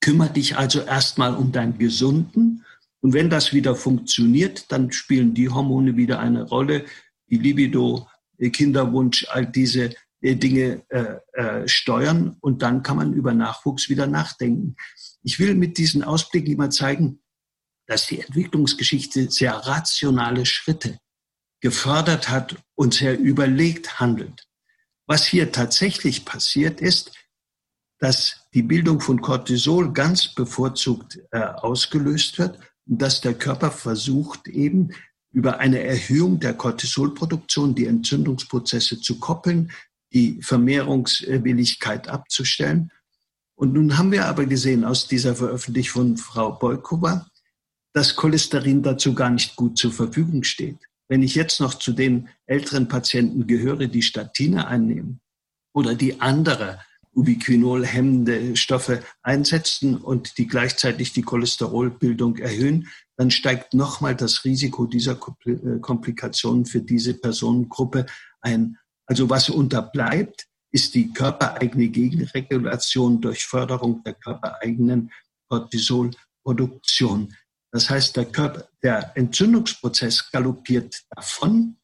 Kümmer 0.01 0.29
dich 0.29 0.57
also 0.57 0.81
erstmal 0.81 1.35
um 1.35 1.53
deinen 1.53 1.79
Gesunden 1.79 2.65
und 3.01 3.13
wenn 3.13 3.31
das 3.31 3.53
wieder 3.53 3.75
funktioniert, 3.75 4.71
dann 4.71 4.93
spielen 4.93 5.35
die 5.35 5.49
Hormone 5.49 5.97
wieder 5.97 6.19
eine 6.19 6.43
Rolle, 6.43 6.85
die 7.29 7.39
Libido, 7.39 8.09
Kinderwunsch, 8.39 9.27
all 9.29 9.47
diese 9.47 9.95
äh, 10.21 10.37
Dinge 10.37 10.83
äh, 10.89 11.17
äh, 11.33 11.69
steuern 11.69 12.37
und 12.41 12.63
dann 12.63 12.83
kann 12.83 12.97
man 12.97 13.13
über 13.13 13.33
Nachwuchs 13.33 13.89
wieder 13.89 14.07
nachdenken. 14.07 14.77
Ich 15.23 15.39
will 15.39 15.55
mit 15.55 15.79
diesen 15.79 16.05
Ausblicken 16.05 16.53
immer 16.53 16.71
zeigen, 16.71 17.21
dass 17.87 18.07
die 18.07 18.21
Entwicklungsgeschichte 18.21 19.31
sehr 19.31 19.55
rationale 19.55 20.45
Schritte 20.45 20.99
gefördert 21.61 22.29
hat 22.29 22.57
und 22.75 22.95
sehr 22.95 23.19
überlegt 23.19 24.01
handelt. 24.01 24.47
Was 25.07 25.27
hier 25.27 25.53
tatsächlich 25.53 26.25
passiert 26.25 26.81
ist, 26.81 27.13
dass 27.99 28.47
die 28.53 28.63
Bildung 28.63 29.01
von 29.01 29.21
Cortisol 29.21 29.93
ganz 29.93 30.35
bevorzugt 30.35 31.21
äh, 31.31 31.39
ausgelöst 31.39 32.39
wird 32.39 32.59
und 32.87 33.01
dass 33.01 33.21
der 33.21 33.35
Körper 33.35 33.71
versucht 33.71 34.49
eben 34.49 34.91
über 35.33 35.59
eine 35.59 35.83
Erhöhung 35.83 36.41
der 36.41 36.55
Cortisolproduktion 36.55 37.75
die 37.75 37.87
Entzündungsprozesse 37.87 39.01
zu 39.01 39.19
koppeln, 39.19 39.71
die 40.13 40.41
Vermehrungswilligkeit 40.43 42.09
abzustellen. 42.09 42.91
Und 43.55 43.73
nun 43.73 43.97
haben 43.97 44.13
wir 44.13 44.27
aber 44.27 44.47
gesehen 44.47 44.85
aus 44.85 45.09
dieser 45.09 45.35
Veröffentlichung 45.35 45.95
von 45.95 46.17
Frau 46.17 46.53
Bolkova, 46.53 47.27
dass 47.93 48.17
Cholesterin 48.17 48.83
dazu 48.83 49.15
gar 49.15 49.31
nicht 49.31 49.57
gut 49.57 49.79
zur 49.79 49.93
Verfügung 49.93 50.43
steht. 50.43 50.79
Wenn 51.09 51.23
ich 51.23 51.35
jetzt 51.35 51.61
noch 51.61 51.75
zu 51.75 51.93
den 51.93 52.29
älteren 52.47 52.89
Patienten 52.89 53.47
gehöre, 53.47 53.87
die 53.87 54.03
Statine 54.03 54.67
einnehmen 54.67 55.21
oder 55.73 55.95
die 55.95 56.21
andere 56.21 56.81
Ubiquinol 57.17 57.87
hemmende 57.87 58.57
Stoffe 58.57 59.03
einsetzen 59.23 59.97
und 59.97 60.37
die 60.37 60.47
gleichzeitig 60.47 61.13
die 61.13 61.23
Cholesterolbildung 61.23 62.37
erhöhen, 62.37 62.89
dann 63.17 63.31
steigt 63.31 63.73
nochmal 63.73 64.15
das 64.15 64.45
Risiko 64.45 64.87
dieser 64.87 65.19
äh, 65.47 65.79
Komplikationen 65.81 66.67
für 66.67 66.83
diese 66.83 67.15
Personengruppe 67.15 68.05
ein. 68.43 68.77
Also 69.07 69.31
was 69.31 69.49
unterbleibt, 69.49 70.47
ist 70.73 70.95
die 70.95 71.13
körpereigene 71.13 71.89
Gegenregulation 71.89 73.21
durch 73.23 73.47
Förderung 73.47 74.03
der 74.05 74.15
körpereigenen 74.15 75.11
Cortisolproduktion. 75.49 77.35
Das 77.77 77.91
heißt, 77.91 78.17
der, 78.17 78.25
Körper, 78.25 78.67
der 78.83 79.13
Entzündungsprozess 79.17 80.31
galoppiert 80.31 81.05
davon 81.15 81.77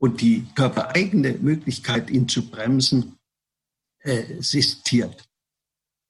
und 0.00 0.22
die 0.22 0.46
körpereigene 0.54 1.34
Möglichkeit, 1.34 2.08
ihn 2.08 2.26
zu 2.26 2.48
bremsen, 2.48 3.18
sistiert. 4.38 5.28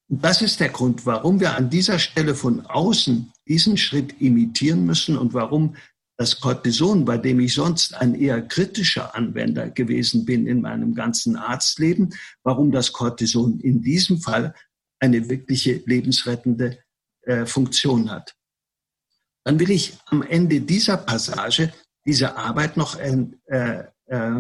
Und 0.09 0.25
das 0.25 0.41
ist 0.41 0.61
der 0.61 0.69
Grund, 0.69 1.05
warum 1.05 1.41
wir 1.41 1.57
an 1.57 1.69
dieser 1.69 1.99
Stelle 1.99 2.37
von 2.37 2.65
außen 2.65 3.33
diesen 3.49 3.77
Schritt 3.77 4.21
imitieren 4.21 4.87
müssen 4.87 5.19
und 5.19 5.35
warum 5.35 5.75
das 6.17 6.39
Cortison, 6.39 7.05
bei 7.05 7.19
dem 7.19 7.41
ich 7.41 7.55
sonst 7.55 7.95
ein 7.95 8.15
eher 8.15 8.41
kritischer 8.41 9.17
Anwender 9.17 9.69
gewesen 9.69 10.25
bin 10.25 10.47
in 10.47 10.61
meinem 10.61 10.95
ganzen 10.95 11.35
Arztleben, 11.35 12.15
warum 12.45 12.71
das 12.71 12.93
Cortison 12.93 13.59
in 13.59 13.83
diesem 13.83 14.21
Fall 14.21 14.55
eine 15.01 15.29
wirkliche 15.29 15.83
lebensrettende 15.87 16.79
äh, 17.23 17.47
Funktion 17.47 18.13
hat. 18.13 18.38
Dann 19.49 19.61
will 19.61 19.71
ich 19.71 19.97
am 20.05 20.21
Ende 20.21 20.61
dieser 20.61 20.99
Passage 20.99 21.73
diese 22.05 22.37
Arbeit 22.37 22.77
noch 22.77 22.99
äh, 22.99 23.25
äh, 23.47 24.31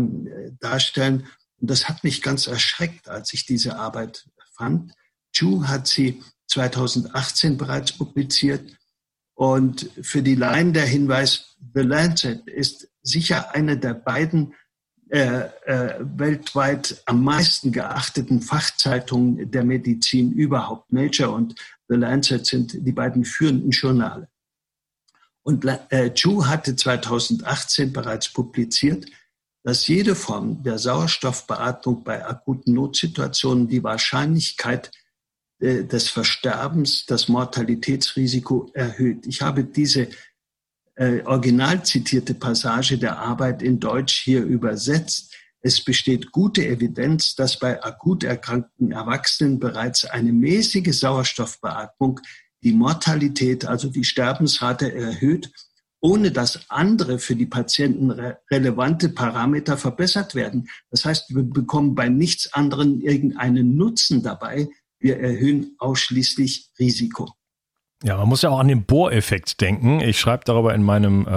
darstellen. 0.60 1.26
Und 1.58 1.70
das 1.70 1.88
hat 1.88 2.04
mich 2.04 2.20
ganz 2.20 2.46
erschreckt, 2.46 3.08
als 3.08 3.32
ich 3.32 3.46
diese 3.46 3.78
Arbeit 3.78 4.28
fand. 4.54 4.92
Chu 5.32 5.66
hat 5.66 5.86
sie 5.86 6.22
2018 6.48 7.56
bereits 7.56 7.92
publiziert. 7.92 8.76
Und 9.32 9.88
für 10.02 10.20
die 10.20 10.34
Laien 10.34 10.74
der 10.74 10.84
Hinweis, 10.84 11.56
The 11.72 11.80
Lancet 11.80 12.46
ist 12.46 12.86
sicher 13.00 13.54
eine 13.54 13.78
der 13.78 13.94
beiden 13.94 14.52
äh, 15.08 15.44
äh, 15.64 16.00
weltweit 16.00 17.02
am 17.06 17.24
meisten 17.24 17.72
geachteten 17.72 18.42
Fachzeitungen 18.42 19.50
der 19.50 19.64
Medizin 19.64 20.32
überhaupt. 20.32 20.92
Nature 20.92 21.30
und 21.30 21.54
The 21.88 21.96
Lancet 21.96 22.44
sind 22.44 22.86
die 22.86 22.92
beiden 22.92 23.24
führenden 23.24 23.70
Journale. 23.70 24.28
Und 25.48 25.64
äh, 25.64 26.10
hatte 26.10 26.76
2018 26.76 27.90
bereits 27.90 28.28
publiziert, 28.30 29.06
dass 29.64 29.88
jede 29.88 30.14
Form 30.14 30.62
der 30.62 30.78
Sauerstoffbeatmung 30.78 32.04
bei 32.04 32.22
akuten 32.22 32.74
Notsituationen 32.74 33.66
die 33.66 33.82
Wahrscheinlichkeit 33.82 34.90
äh, 35.58 35.84
des 35.84 36.10
Versterbens, 36.10 37.06
das 37.06 37.28
Mortalitätsrisiko 37.28 38.70
erhöht. 38.74 39.26
Ich 39.26 39.40
habe 39.40 39.64
diese 39.64 40.08
äh, 40.96 41.22
original 41.24 41.82
zitierte 41.82 42.34
Passage 42.34 42.98
der 42.98 43.18
Arbeit 43.18 43.62
in 43.62 43.80
Deutsch 43.80 44.20
hier 44.20 44.44
übersetzt. 44.44 45.34
Es 45.62 45.82
besteht 45.82 46.30
gute 46.30 46.66
Evidenz, 46.66 47.34
dass 47.36 47.58
bei 47.58 47.82
akut 47.82 48.22
erkrankten 48.22 48.92
Erwachsenen 48.92 49.58
bereits 49.58 50.04
eine 50.04 50.30
mäßige 50.30 50.92
Sauerstoffbeatmung 50.92 52.20
die 52.62 52.72
Mortalität, 52.72 53.64
also 53.64 53.88
die 53.88 54.04
Sterbensrate 54.04 54.92
erhöht, 54.92 55.50
ohne 56.00 56.30
dass 56.30 56.70
andere 56.70 57.18
für 57.18 57.34
die 57.34 57.46
Patienten 57.46 58.10
re 58.10 58.38
relevante 58.50 59.08
Parameter 59.08 59.76
verbessert 59.76 60.34
werden. 60.34 60.68
Das 60.90 61.04
heißt, 61.04 61.34
wir 61.34 61.42
bekommen 61.42 61.94
bei 61.94 62.08
nichts 62.08 62.52
anderem 62.52 63.00
irgendeinen 63.00 63.76
Nutzen 63.76 64.22
dabei, 64.22 64.68
wir 65.00 65.18
erhöhen 65.18 65.74
ausschließlich 65.78 66.70
Risiko. 66.78 67.28
Ja, 68.04 68.16
man 68.16 68.28
muss 68.28 68.42
ja 68.42 68.50
auch 68.50 68.60
an 68.60 68.68
den 68.68 68.84
Bohreffekt 68.84 69.60
denken. 69.60 70.00
Ich 70.00 70.20
schreibe 70.20 70.44
darüber 70.44 70.72
in 70.72 70.84
meinem 70.84 71.26
äh, 71.26 71.30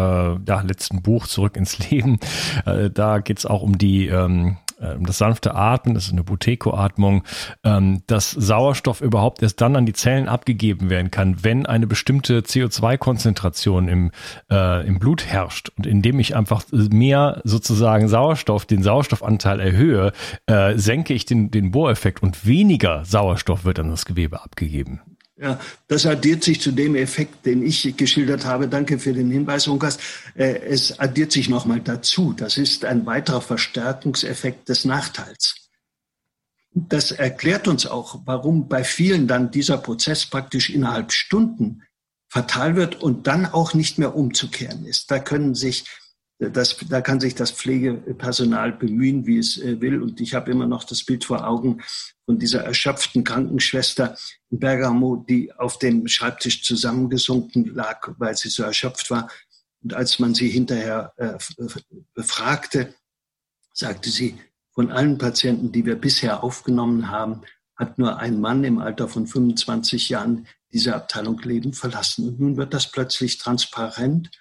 ja, 0.47 0.61
letzten 0.61 1.01
Buch 1.01 1.25
Zurück 1.25 1.57
ins 1.57 1.89
Leben. 1.89 2.19
Äh, 2.65 2.91
da 2.91 3.19
geht 3.19 3.39
es 3.39 3.47
auch 3.47 3.63
um 3.63 3.79
die 3.79 4.05
ähm, 4.07 4.57
äh, 4.69 4.70
das 4.99 5.17
sanfte 5.17 5.55
Atmen, 5.55 5.95
das 5.95 6.05
ist 6.05 6.11
eine 6.11 6.23
Buteco-Atmung, 6.23 7.23
ähm, 7.63 8.01
dass 8.07 8.31
Sauerstoff 8.31 9.01
überhaupt 9.01 9.41
erst 9.43 9.61
dann 9.61 9.75
an 9.75 9.85
die 9.85 9.93
Zellen 9.93 10.27
abgegeben 10.27 10.89
werden 10.89 11.11
kann, 11.11 11.43
wenn 11.43 11.65
eine 11.65 11.87
bestimmte 11.87 12.39
CO2-Konzentration 12.39 13.87
im, 13.87 14.11
äh, 14.49 14.85
im 14.85 14.99
Blut 14.99 15.25
herrscht. 15.25 15.71
Und 15.77 15.85
indem 15.85 16.19
ich 16.19 16.35
einfach 16.35 16.63
mehr 16.71 17.41
sozusagen 17.43 18.07
Sauerstoff, 18.07 18.65
den 18.65 18.83
Sauerstoffanteil 18.83 19.59
erhöhe, 19.59 20.11
äh, 20.47 20.77
senke 20.77 21.13
ich 21.13 21.25
den, 21.25 21.51
den 21.51 21.71
Bohreffekt 21.71 22.23
und 22.23 22.45
weniger 22.45 23.05
Sauerstoff 23.05 23.65
wird 23.65 23.79
an 23.79 23.89
das 23.89 24.05
Gewebe 24.05 24.41
abgegeben. 24.41 25.01
Ja, 25.41 25.59
das 25.87 26.05
addiert 26.05 26.43
sich 26.43 26.61
zu 26.61 26.71
dem 26.71 26.93
Effekt, 26.95 27.47
den 27.47 27.65
ich 27.65 27.97
geschildert 27.97 28.45
habe. 28.45 28.67
Danke 28.67 28.99
für 28.99 29.11
den 29.11 29.31
Hinweis, 29.31 29.67
Unkas. 29.67 29.97
Äh, 30.35 30.59
es 30.59 30.99
addiert 30.99 31.31
sich 31.31 31.49
nochmal 31.49 31.81
dazu. 31.81 32.33
Das 32.33 32.57
ist 32.57 32.85
ein 32.85 33.07
weiterer 33.07 33.41
Verstärkungseffekt 33.41 34.69
des 34.69 34.85
Nachteils. 34.85 35.55
Das 36.73 37.11
erklärt 37.11 37.67
uns 37.67 37.87
auch, 37.87 38.21
warum 38.25 38.69
bei 38.69 38.83
vielen 38.83 39.27
dann 39.27 39.49
dieser 39.49 39.79
Prozess 39.79 40.27
praktisch 40.27 40.69
innerhalb 40.69 41.11
Stunden 41.11 41.81
fatal 42.29 42.75
wird 42.75 43.01
und 43.01 43.25
dann 43.25 43.47
auch 43.47 43.73
nicht 43.73 43.97
mehr 43.97 44.15
umzukehren 44.15 44.85
ist. 44.85 45.09
Da 45.09 45.17
können 45.17 45.55
sich 45.55 45.85
das, 46.49 46.75
da 46.89 47.01
kann 47.01 47.19
sich 47.19 47.35
das 47.35 47.51
Pflegepersonal 47.51 48.71
bemühen, 48.71 49.27
wie 49.27 49.37
es 49.37 49.57
äh, 49.57 49.79
will. 49.79 50.01
Und 50.01 50.19
ich 50.19 50.33
habe 50.33 50.49
immer 50.51 50.65
noch 50.65 50.83
das 50.83 51.03
Bild 51.03 51.23
vor 51.23 51.47
Augen 51.47 51.81
von 52.25 52.39
dieser 52.39 52.63
erschöpften 52.63 53.23
Krankenschwester 53.23 54.17
in 54.49 54.59
Bergamo, 54.59 55.23
die 55.29 55.53
auf 55.53 55.77
dem 55.77 56.07
Schreibtisch 56.07 56.63
zusammengesunken 56.63 57.75
lag, 57.75 58.11
weil 58.17 58.35
sie 58.35 58.49
so 58.49 58.63
erschöpft 58.63 59.11
war. 59.11 59.29
Und 59.83 59.93
als 59.93 60.17
man 60.17 60.33
sie 60.33 60.49
hinterher 60.49 61.13
äh, 61.17 61.37
befragte, 62.15 62.95
sagte 63.73 64.09
sie, 64.09 64.37
von 64.71 64.91
allen 64.91 65.17
Patienten, 65.17 65.71
die 65.71 65.85
wir 65.85 65.95
bisher 65.95 66.43
aufgenommen 66.43 67.09
haben, 67.09 67.41
hat 67.75 67.99
nur 67.99 68.17
ein 68.17 68.39
Mann 68.39 68.63
im 68.63 68.79
Alter 68.79 69.07
von 69.07 69.27
25 69.27 70.09
Jahren 70.09 70.47
diese 70.71 70.95
Abteilung 70.95 71.39
Leben 71.39 71.73
verlassen. 71.73 72.27
Und 72.27 72.39
nun 72.39 72.57
wird 72.57 72.73
das 72.73 72.91
plötzlich 72.91 73.37
transparent 73.37 74.31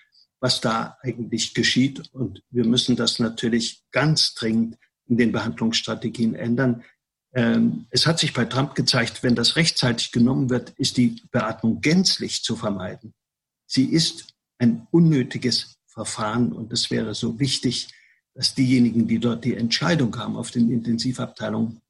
was 0.40 0.60
da 0.60 0.98
eigentlich 1.02 1.54
geschieht. 1.54 2.12
Und 2.12 2.42
wir 2.50 2.64
müssen 2.64 2.96
das 2.96 3.18
natürlich 3.18 3.84
ganz 3.92 4.34
dringend 4.34 4.76
in 5.06 5.16
den 5.16 5.32
Behandlungsstrategien 5.32 6.34
ändern. 6.34 6.82
Ähm, 7.32 7.86
es 7.90 8.06
hat 8.06 8.18
sich 8.18 8.32
bei 8.32 8.44
Trump 8.44 8.74
gezeigt, 8.74 9.22
wenn 9.22 9.34
das 9.34 9.56
rechtzeitig 9.56 10.12
genommen 10.12 10.50
wird, 10.50 10.70
ist 10.70 10.96
die 10.96 11.22
Beatmung 11.30 11.80
gänzlich 11.80 12.42
zu 12.42 12.56
vermeiden. 12.56 13.14
Sie 13.66 13.84
ist 13.84 14.34
ein 14.58 14.86
unnötiges 14.90 15.76
Verfahren 15.86 16.52
und 16.52 16.72
es 16.72 16.90
wäre 16.90 17.14
so 17.14 17.38
wichtig, 17.38 17.88
dass 18.34 18.54
diejenigen, 18.54 19.06
die 19.06 19.18
dort 19.18 19.44
die 19.44 19.56
Entscheidung 19.56 20.16
haben 20.16 20.36
auf 20.36 20.50
den 20.50 20.70
Intensivabteilungen, 20.70 21.80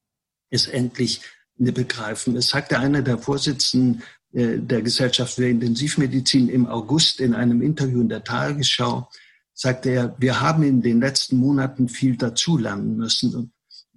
es 0.50 0.66
endlich 0.66 1.20
begreifen. 1.56 2.36
Es 2.36 2.48
sagte 2.48 2.78
einer 2.78 3.02
der 3.02 3.18
Vorsitzenden 3.18 4.02
der 4.32 4.82
Gesellschaft 4.82 5.34
für 5.34 5.48
Intensivmedizin 5.48 6.48
im 6.48 6.66
August 6.66 7.20
in 7.20 7.34
einem 7.34 7.62
Interview 7.62 8.00
in 8.00 8.08
der 8.08 8.22
Tagesschau, 8.22 9.08
sagte 9.54 9.90
er, 9.90 10.16
wir 10.18 10.40
haben 10.40 10.62
in 10.62 10.82
den 10.82 11.00
letzten 11.00 11.36
Monaten 11.36 11.88
viel 11.88 12.16
dazulernen 12.16 12.96
müssen. 12.96 13.34
Und 13.34 13.52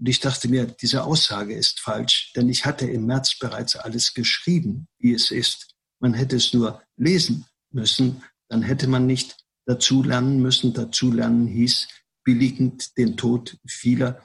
ich 0.10 0.20
dachte 0.20 0.50
mir, 0.50 0.66
diese 0.66 1.04
Aussage 1.04 1.54
ist 1.54 1.80
falsch, 1.80 2.34
denn 2.36 2.50
ich 2.50 2.66
hatte 2.66 2.86
im 2.88 3.06
März 3.06 3.38
bereits 3.40 3.76
alles 3.76 4.14
geschrieben, 4.14 4.88
wie 4.98 5.14
es 5.14 5.32
ist. 5.32 5.76
Man 6.00 6.14
hätte 6.14 6.36
es 6.36 6.54
nur 6.54 6.82
lesen 6.98 7.46
müssen, 7.72 8.24
dann 8.50 8.62
hätte 8.62 8.88
man 8.88 9.06
nicht 9.06 9.38
dazulernen 9.66 10.42
müssen. 10.42 10.74
Dazulernen 10.74 11.48
hieß, 11.48 11.88
billigend 12.24 12.98
den 12.98 13.16
Tod 13.16 13.58
vieler 13.66 14.22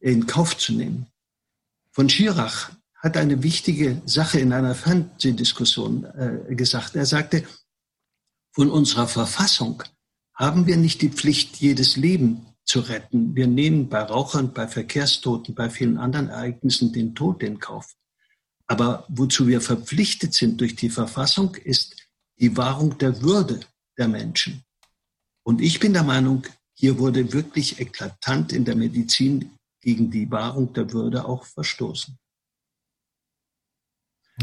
in 0.00 0.26
Kauf 0.26 0.56
zu 0.56 0.72
nehmen. 0.72 1.06
Von 1.90 2.08
Schirach 2.08 2.70
hat 2.98 3.16
eine 3.16 3.42
wichtige 3.42 4.02
Sache 4.06 4.40
in 4.40 4.52
einer 4.52 4.74
Fernsehdiskussion 4.74 6.04
äh, 6.04 6.54
gesagt. 6.54 6.96
Er 6.96 7.06
sagte, 7.06 7.44
von 8.52 8.70
unserer 8.70 9.06
Verfassung 9.06 9.82
haben 10.34 10.66
wir 10.66 10.76
nicht 10.76 11.02
die 11.02 11.10
Pflicht, 11.10 11.56
jedes 11.56 11.96
Leben 11.96 12.46
zu 12.64 12.80
retten. 12.80 13.34
Wir 13.34 13.46
nehmen 13.46 13.88
bei 13.88 14.02
Rauchern, 14.02 14.52
bei 14.52 14.68
Verkehrstoten, 14.68 15.54
bei 15.54 15.70
vielen 15.70 15.96
anderen 15.96 16.28
Ereignissen 16.28 16.92
den 16.92 17.14
Tod 17.14 17.42
in 17.42 17.58
Kauf. 17.58 17.94
Aber 18.66 19.06
wozu 19.08 19.46
wir 19.46 19.60
verpflichtet 19.60 20.34
sind 20.34 20.60
durch 20.60 20.76
die 20.76 20.90
Verfassung, 20.90 21.54
ist 21.54 21.96
die 22.38 22.56
Wahrung 22.56 22.98
der 22.98 23.22
Würde 23.22 23.60
der 23.96 24.08
Menschen. 24.08 24.62
Und 25.44 25.60
ich 25.60 25.80
bin 25.80 25.92
der 25.94 26.02
Meinung, 26.02 26.46
hier 26.74 26.98
wurde 26.98 27.32
wirklich 27.32 27.80
eklatant 27.80 28.52
in 28.52 28.64
der 28.64 28.76
Medizin 28.76 29.56
gegen 29.80 30.10
die 30.10 30.30
Wahrung 30.30 30.72
der 30.74 30.92
Würde 30.92 31.24
auch 31.24 31.44
verstoßen. 31.46 32.18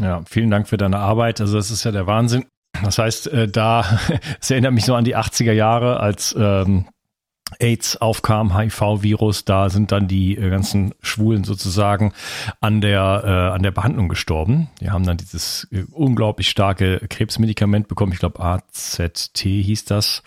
Ja, 0.00 0.22
vielen 0.26 0.50
Dank 0.50 0.68
für 0.68 0.76
deine 0.76 0.98
Arbeit. 0.98 1.40
Also 1.40 1.56
das 1.56 1.70
ist 1.70 1.84
ja 1.84 1.92
der 1.92 2.06
Wahnsinn. 2.06 2.44
Das 2.82 2.98
heißt, 2.98 3.28
äh, 3.28 3.48
da, 3.48 3.98
es 4.40 4.50
erinnert 4.50 4.72
mich 4.72 4.84
so 4.84 4.94
an 4.94 5.04
die 5.04 5.16
80er 5.16 5.52
Jahre, 5.52 6.00
als 6.00 6.34
ähm, 6.38 6.86
AIDS 7.60 7.96
aufkam, 7.96 8.56
HIV-Virus, 8.56 9.44
da 9.44 9.70
sind 9.70 9.92
dann 9.92 10.08
die 10.08 10.36
äh, 10.36 10.50
ganzen 10.50 10.94
Schwulen 11.00 11.44
sozusagen 11.44 12.12
an 12.60 12.80
der 12.80 13.22
äh, 13.24 13.54
an 13.54 13.62
der 13.62 13.70
Behandlung 13.70 14.08
gestorben. 14.08 14.68
Die 14.80 14.90
haben 14.90 15.04
dann 15.04 15.16
dieses 15.16 15.68
äh, 15.70 15.84
unglaublich 15.92 16.48
starke 16.48 16.98
Krebsmedikament 17.08 17.86
bekommen. 17.86 18.12
Ich 18.12 18.18
glaube 18.18 18.40
AZT 18.40 19.38
hieß 19.38 19.84
das. 19.84 20.22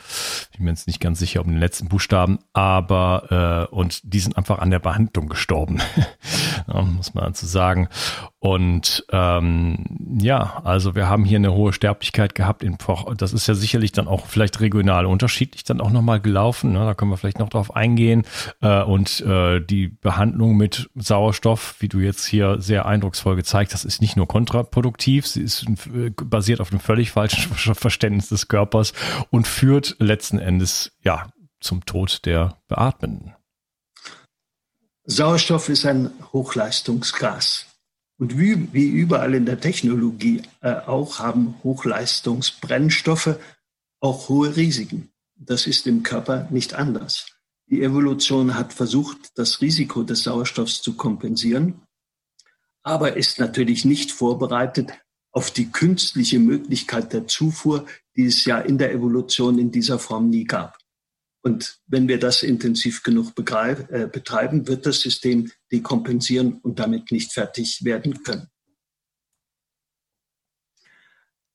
Ich 0.52 0.58
bin 0.58 0.66
mir 0.66 0.72
jetzt 0.72 0.88
nicht 0.88 1.02
ganz 1.02 1.20
sicher 1.20 1.42
um 1.42 1.48
den 1.48 1.60
letzten 1.60 1.90
Buchstaben, 1.90 2.40
aber 2.54 3.68
äh, 3.70 3.76
und 3.76 4.00
die 4.04 4.20
sind 4.20 4.38
einfach 4.38 4.60
an 4.60 4.72
der 4.72 4.80
Behandlung 4.80 5.28
gestorben, 5.28 5.80
ja, 6.68 6.82
muss 6.82 7.14
man 7.14 7.26
dazu 7.26 7.46
sagen. 7.46 7.90
Und 8.40 9.06
ähm, 9.12 10.18
ja, 10.22 10.62
also 10.64 10.96
wir 10.96 11.10
haben 11.10 11.26
hier 11.26 11.38
eine 11.38 11.54
hohe 11.54 11.74
Sterblichkeit 11.74 12.36
gehabt. 12.36 12.64
In, 12.64 12.78
das 13.18 13.34
ist 13.34 13.48
ja 13.48 13.54
sicherlich 13.54 13.92
dann 13.92 14.08
auch 14.08 14.28
vielleicht 14.28 14.62
regional 14.62 15.06
unterschiedlich 15.06 15.66
dann 15.66 15.82
auch 15.82 15.92
nochmal 15.92 16.22
gelaufen. 16.22 16.72
Ne? 16.72 16.80
Da 16.80 16.94
können 16.94 17.09
wir 17.10 17.18
vielleicht 17.18 17.40
noch 17.40 17.50
drauf 17.50 17.76
eingehen. 17.76 18.24
Äh, 18.62 18.84
und 18.84 19.22
äh, 19.22 19.60
die 19.60 19.88
Behandlung 19.88 20.58
mit 20.58 20.90
Sauerstoff, 20.96 21.76
wie 21.80 21.88
du 21.88 22.00
jetzt 22.00 22.26
hier 22.26 22.62
sehr 22.62 22.86
eindrucksvoll 22.86 23.36
gezeigt 23.36 23.74
hast, 23.74 23.86
ist 23.86 24.02
nicht 24.02 24.16
nur 24.16 24.28
kontraproduktiv, 24.28 25.28
sie 25.28 25.42
ist 25.42 25.66
äh, 25.94 26.12
basiert 26.12 26.62
auf 26.62 26.72
einem 26.72 26.80
völlig 26.80 27.12
falschen 27.12 27.54
Verständnis 27.76 28.30
des 28.30 28.48
Körpers 28.48 28.94
und 29.30 29.48
führt 29.48 29.96
letzten 30.00 30.40
Endes 30.40 30.92
ja 31.04 31.28
zum 31.60 31.86
Tod 31.86 32.26
der 32.26 32.58
Beatmenden. 32.68 33.34
Sauerstoff 35.06 35.70
ist 35.70 35.86
ein 35.86 36.12
Hochleistungsgas. 36.34 37.66
Und 38.20 38.38
wie, 38.38 38.72
wie 38.74 38.88
überall 38.88 39.34
in 39.34 39.46
der 39.46 39.60
Technologie 39.60 40.42
äh, 40.62 40.74
auch 40.74 41.20
haben 41.20 41.56
Hochleistungsbrennstoffe 41.64 43.38
auch 44.02 44.30
hohe 44.30 44.56
Risiken. 44.56 45.10
Das 45.42 45.68
ist 45.68 45.88
im 45.88 46.04
Körper 46.04 46.50
nicht 46.52 46.74
anders. 46.74 47.26
Die 47.70 47.82
Evolution 47.82 48.56
hat 48.56 48.74
versucht, 48.74 49.30
das 49.36 49.62
Risiko 49.62 50.04
des 50.04 50.24
Sauerstoffs 50.24 50.82
zu 50.82 50.98
kompensieren, 50.98 51.82
aber 52.84 53.16
ist 53.16 53.40
natürlich 53.40 53.86
nicht 53.86 54.12
vorbereitet 54.12 54.92
auf 55.32 55.50
die 55.52 55.72
künstliche 55.72 56.40
Möglichkeit 56.40 57.14
der 57.14 57.28
Zufuhr, 57.28 57.86
die 58.18 58.26
es 58.26 58.44
ja 58.44 58.60
in 58.60 58.78
der 58.78 58.92
Evolution 58.92 59.60
in 59.60 59.72
dieser 59.72 59.98
Form 59.98 60.30
nie 60.30 60.44
gab. 60.44 60.78
Und 61.42 61.80
wenn 61.88 62.10
wir 62.10 62.20
das 62.20 62.44
intensiv 62.44 63.02
genug 63.02 63.32
äh, 63.38 64.08
betreiben, 64.12 64.68
wird 64.68 64.86
das 64.86 65.00
System 65.00 65.50
dekompensieren 65.72 66.60
und 66.60 66.80
damit 66.80 67.12
nicht 67.12 67.32
fertig 67.32 67.86
werden 67.86 68.24
können. 68.24 68.42
Äh, 68.42 68.48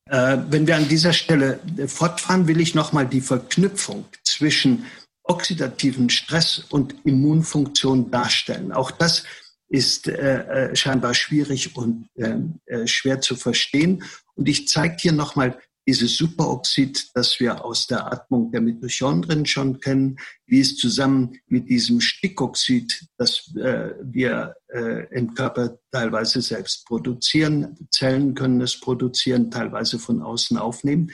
wenn 0.06 0.66
wir 0.66 0.76
an 0.76 0.88
dieser 0.88 1.12
Stelle 1.12 1.60
fortfahren, 1.86 2.46
will 2.46 2.60
ich 2.60 2.74
nochmal 2.74 3.06
die 3.06 3.22
Verknüpfung 3.22 4.04
zwischen 4.22 4.84
oxidativen 5.22 6.10
Stress 6.10 6.58
und 6.68 6.94
Immunfunktion 7.04 8.10
darstellen. 8.10 8.72
Auch 8.72 8.90
das 8.90 9.24
ist 9.68 10.06
äh, 10.06 10.70
äh 10.70 10.76
scheinbar 10.76 11.14
schwierig 11.14 11.74
und 11.76 12.08
äh, 12.16 12.86
schwer 12.86 13.20
zu 13.20 13.34
verstehen. 13.34 14.04
Und 14.34 14.48
ich 14.48 14.68
zeige 14.68 14.96
hier 15.00 15.12
nochmal 15.12 15.58
dieses 15.86 16.16
Superoxid, 16.16 17.10
das 17.14 17.38
wir 17.40 17.64
aus 17.64 17.86
der 17.86 18.10
Atmung 18.10 18.50
der 18.50 18.60
Mitochondrien 18.60 19.44
schon 19.44 19.80
kennen, 19.80 20.18
wie 20.46 20.60
es 20.60 20.76
zusammen 20.76 21.38
mit 21.46 21.68
diesem 21.68 22.00
Stickoxid, 22.00 23.06
das 23.18 23.52
äh, 23.56 23.90
wir 24.02 24.56
äh, 24.72 25.06
im 25.14 25.34
Körper 25.34 25.78
teilweise 25.90 26.40
selbst 26.40 26.86
produzieren, 26.86 27.76
Zellen 27.90 28.34
können 28.34 28.60
es 28.60 28.78
produzieren, 28.80 29.50
teilweise 29.50 29.98
von 29.98 30.22
außen 30.22 30.56
aufnehmen, 30.56 31.10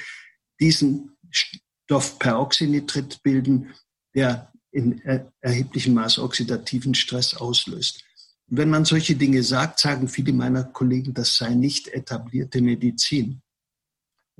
diesen 0.60 1.16
Stoff 1.30 2.18
Peroxynitrit 2.18 3.22
bilden, 3.22 3.72
der 4.14 4.52
in 4.72 5.00
er 5.00 5.32
erheblichem 5.40 5.94
Maß 5.94 6.20
oxidativen 6.20 6.94
Stress 6.94 7.34
auslöst. 7.34 8.04
Wenn 8.46 8.70
man 8.70 8.84
solche 8.84 9.16
Dinge 9.16 9.42
sagt, 9.42 9.80
sagen 9.80 10.08
viele 10.08 10.32
meiner 10.32 10.64
Kollegen, 10.64 11.14
das 11.14 11.36
sei 11.36 11.54
nicht 11.54 11.88
etablierte 11.88 12.60
Medizin. 12.60 13.42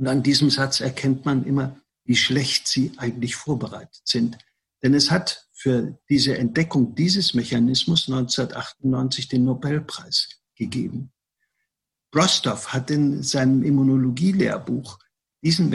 Und 0.00 0.08
an 0.08 0.22
diesem 0.22 0.48
Satz 0.48 0.80
erkennt 0.80 1.26
man 1.26 1.44
immer, 1.44 1.76
wie 2.04 2.16
schlecht 2.16 2.66
sie 2.66 2.92
eigentlich 2.96 3.36
vorbereitet 3.36 4.00
sind. 4.04 4.38
Denn 4.82 4.94
es 4.94 5.10
hat 5.10 5.46
für 5.52 5.98
diese 6.08 6.38
Entdeckung 6.38 6.94
dieses 6.94 7.34
Mechanismus 7.34 8.08
1998 8.08 9.28
den 9.28 9.44
Nobelpreis 9.44 10.30
gegeben. 10.56 11.12
Brostow 12.12 12.68
hat 12.68 12.90
in 12.90 13.22
seinem 13.22 13.62
Immunologie-Lehrbuch 13.62 14.98
diesen, 15.42 15.70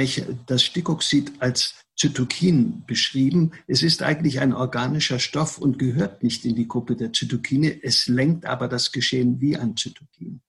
das 0.48 0.64
Stickoxid 0.64 1.34
als 1.38 1.76
Zytokin 1.96 2.84
beschrieben. 2.88 3.52
Es 3.68 3.84
ist 3.84 4.02
eigentlich 4.02 4.40
ein 4.40 4.54
organischer 4.54 5.20
Stoff 5.20 5.60
und 5.60 5.78
gehört 5.78 6.24
nicht 6.24 6.46
in 6.46 6.56
die 6.56 6.68
Gruppe 6.68 6.96
der 6.96 7.14
Zytokine. 7.14 7.84
Es 7.84 8.08
lenkt 8.08 8.48
aber 8.48 8.68
das 8.68 8.92
Geschehen 8.92 9.40
wie 9.40 9.56
ein 9.56 9.78
Zytokin. 9.78 10.42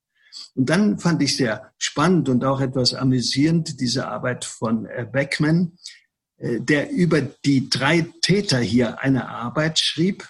Und 0.56 0.70
dann 0.70 0.98
fand 0.98 1.22
ich 1.22 1.36
sehr 1.36 1.70
spannend 1.76 2.30
und 2.30 2.42
auch 2.42 2.60
etwas 2.62 2.94
amüsierend 2.94 3.78
diese 3.78 4.08
Arbeit 4.08 4.46
von 4.46 4.86
äh, 4.86 5.06
Beckman, 5.10 5.76
äh, 6.38 6.60
der 6.60 6.90
über 6.90 7.20
die 7.20 7.68
drei 7.68 8.06
Täter 8.22 8.58
hier 8.58 9.00
eine 9.02 9.28
Arbeit 9.28 9.78
schrieb. 9.78 10.26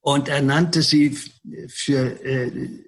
Und 0.00 0.28
er 0.28 0.42
nannte 0.42 0.82
sie 0.82 1.18
für 1.68 2.24
äh, 2.24 2.78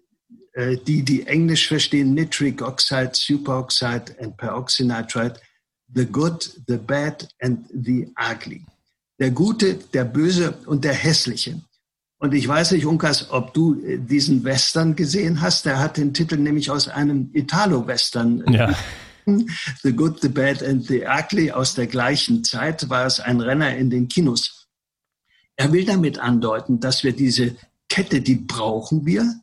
die, 0.86 1.02
die 1.02 1.26
Englisch 1.26 1.66
verstehen, 1.66 2.14
Nitric 2.14 2.62
Oxide, 2.62 3.12
Superoxide 3.14 4.14
and 4.20 4.36
Peroxynitride, 4.36 5.38
the 5.94 6.06
good, 6.06 6.50
the 6.68 6.76
bad 6.76 7.28
and 7.40 7.66
the 7.72 8.12
ugly. 8.16 8.64
Der 9.18 9.30
Gute, 9.30 9.74
der 9.92 10.04
Böse 10.04 10.52
und 10.66 10.84
der 10.84 10.94
Hässliche. 10.94 11.60
Und 12.22 12.34
ich 12.34 12.46
weiß 12.46 12.70
nicht, 12.70 12.86
Unkas, 12.86 13.32
ob 13.32 13.52
du 13.52 13.82
äh, 13.82 13.98
diesen 13.98 14.44
Western 14.44 14.94
gesehen 14.94 15.40
hast. 15.40 15.66
Der 15.66 15.80
hat 15.80 15.96
den 15.96 16.14
Titel 16.14 16.36
nämlich 16.36 16.70
aus 16.70 16.86
einem 16.86 17.30
Italo-Western. 17.32 18.44
Ja. 18.52 18.72
The 19.82 19.92
Good, 19.92 20.22
the 20.22 20.28
Bad 20.28 20.62
and 20.62 20.86
the 20.86 21.04
Ugly 21.04 21.50
aus 21.50 21.74
der 21.74 21.88
gleichen 21.88 22.44
Zeit 22.44 22.88
war 22.88 23.06
es 23.06 23.18
ein 23.18 23.40
Renner 23.40 23.76
in 23.76 23.90
den 23.90 24.06
Kinos. 24.06 24.68
Er 25.56 25.72
will 25.72 25.84
damit 25.84 26.20
andeuten, 26.20 26.78
dass 26.78 27.02
wir 27.02 27.12
diese 27.12 27.56
Kette, 27.88 28.20
die 28.20 28.36
brauchen 28.36 29.04
wir. 29.04 29.40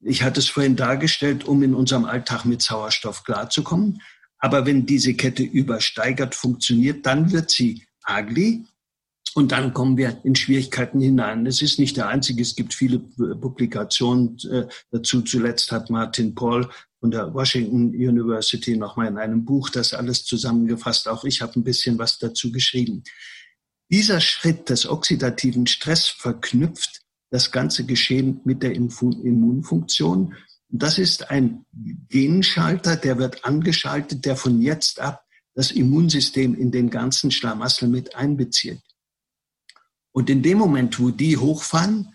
Ich 0.00 0.22
hatte 0.22 0.40
es 0.40 0.48
vorhin 0.50 0.76
dargestellt, 0.76 1.44
um 1.44 1.62
in 1.62 1.74
unserem 1.74 2.04
Alltag 2.04 2.44
mit 2.44 2.60
Sauerstoff 2.60 3.24
klarzukommen. 3.24 4.02
Aber 4.38 4.66
wenn 4.66 4.84
diese 4.84 5.14
Kette 5.14 5.44
übersteigert 5.44 6.34
funktioniert, 6.34 7.06
dann 7.06 7.32
wird 7.32 7.50
sie 7.50 7.86
ugly 8.06 8.66
Und 9.34 9.52
dann 9.52 9.72
kommen 9.72 9.96
wir 9.96 10.20
in 10.24 10.34
Schwierigkeiten 10.34 11.00
hinein. 11.00 11.46
Es 11.46 11.62
ist 11.62 11.78
nicht 11.78 11.96
der 11.96 12.08
einzige, 12.08 12.42
es 12.42 12.54
gibt 12.54 12.74
viele 12.74 12.98
Publikationen 12.98 14.36
äh, 14.50 14.66
dazu. 14.90 15.22
Zuletzt 15.22 15.72
hat 15.72 15.88
Martin 15.88 16.34
Paul 16.34 16.68
von 17.00 17.10
der 17.10 17.32
Washington 17.32 17.88
University 17.88 18.76
nochmal 18.76 19.08
in 19.08 19.16
einem 19.16 19.44
Buch 19.44 19.70
das 19.70 19.94
alles 19.94 20.24
zusammengefasst. 20.24 21.08
Auch 21.08 21.24
ich 21.24 21.40
habe 21.40 21.58
ein 21.58 21.64
bisschen 21.64 21.98
was 21.98 22.18
dazu 22.18 22.52
geschrieben. 22.52 23.02
Dieser 23.90 24.20
Schritt 24.20 24.68
des 24.68 24.88
oxidativen 24.88 25.66
Stress 25.66 26.06
verknüpft 26.06 27.00
das 27.30 27.50
ganze 27.50 27.84
Geschehen 27.84 28.40
mit 28.44 28.62
der 28.62 28.74
Immunfunktion. 28.74 30.34
Das 30.68 30.98
ist 30.98 31.30
ein 31.30 31.64
Genschalter, 32.08 32.96
der 32.96 33.18
wird 33.18 33.44
angeschaltet, 33.44 34.24
der 34.24 34.36
von 34.36 34.60
jetzt 34.60 35.00
ab 35.00 35.24
das 35.54 35.70
Immunsystem 35.70 36.54
in 36.54 36.70
den 36.70 36.88
ganzen 36.88 37.30
Schlamassel 37.30 37.88
mit 37.88 38.14
einbezieht. 38.14 38.80
Und 40.12 40.30
in 40.30 40.42
dem 40.42 40.58
Moment, 40.58 41.00
wo 41.00 41.10
die 41.10 41.36
hochfahren, 41.36 42.14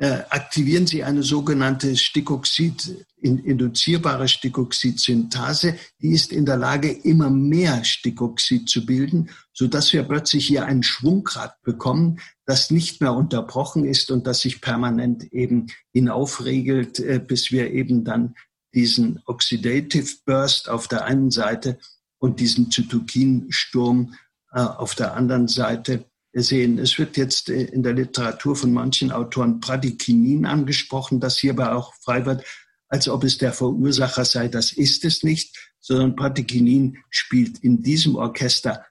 äh, 0.00 0.22
aktivieren 0.30 0.86
sie 0.86 1.02
eine 1.02 1.24
sogenannte 1.24 1.96
Stickoxid, 1.96 3.04
induzierbare 3.20 4.28
Stickoxid-Synthase. 4.28 5.74
Die 6.00 6.10
ist 6.12 6.32
in 6.32 6.46
der 6.46 6.56
Lage, 6.56 6.90
immer 6.92 7.30
mehr 7.30 7.82
Stickoxid 7.82 8.68
zu 8.68 8.86
bilden, 8.86 9.30
so 9.52 9.66
dass 9.66 9.92
wir 9.92 10.04
plötzlich 10.04 10.46
hier 10.46 10.66
ein 10.66 10.84
Schwungrad 10.84 11.60
bekommen, 11.62 12.20
das 12.46 12.70
nicht 12.70 13.00
mehr 13.00 13.12
unterbrochen 13.12 13.84
ist 13.84 14.12
und 14.12 14.28
das 14.28 14.40
sich 14.40 14.60
permanent 14.60 15.32
eben 15.32 15.66
hinaufregelt, 15.92 17.00
äh, 17.00 17.18
bis 17.18 17.50
wir 17.50 17.72
eben 17.72 18.04
dann 18.04 18.36
diesen 18.74 19.20
Oxidative 19.26 20.14
Burst 20.24 20.68
auf 20.68 20.86
der 20.86 21.06
einen 21.06 21.32
Seite 21.32 21.78
und 22.18 22.38
diesen 22.38 22.70
Zytokinsturm 22.70 24.14
äh, 24.52 24.60
auf 24.60 24.94
der 24.94 25.14
anderen 25.14 25.48
Seite 25.48 26.04
sehen. 26.42 26.78
Es 26.78 26.98
wird 26.98 27.16
jetzt 27.16 27.48
äh, 27.48 27.64
in 27.64 27.82
der 27.82 27.94
Literatur 27.94 28.56
von 28.56 28.72
manchen 28.72 29.12
Autoren 29.12 29.60
Pradikinin 29.60 30.46
angesprochen, 30.46 31.20
das 31.20 31.38
hierbei 31.38 31.72
auch 31.72 31.94
frei 31.94 32.26
wird, 32.26 32.44
als 32.88 33.08
ob 33.08 33.24
es 33.24 33.38
der 33.38 33.52
Verursacher 33.52 34.24
sei. 34.24 34.48
Das 34.48 34.72
ist 34.72 35.04
es 35.04 35.22
nicht, 35.22 35.56
sondern 35.80 36.16
Pradikinin 36.16 36.98
spielt 37.10 37.58
in 37.58 37.82
diesem 37.82 38.16
Orchester 38.16 38.84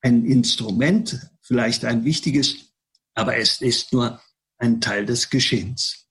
ein 0.00 0.24
Instrument, 0.24 1.30
vielleicht 1.40 1.84
ein 1.84 2.04
wichtiges, 2.04 2.72
aber 3.14 3.36
es 3.36 3.60
ist 3.60 3.92
nur 3.92 4.20
ein 4.58 4.80
Teil 4.80 5.06
des 5.06 5.30
Geschehens. 5.30 6.06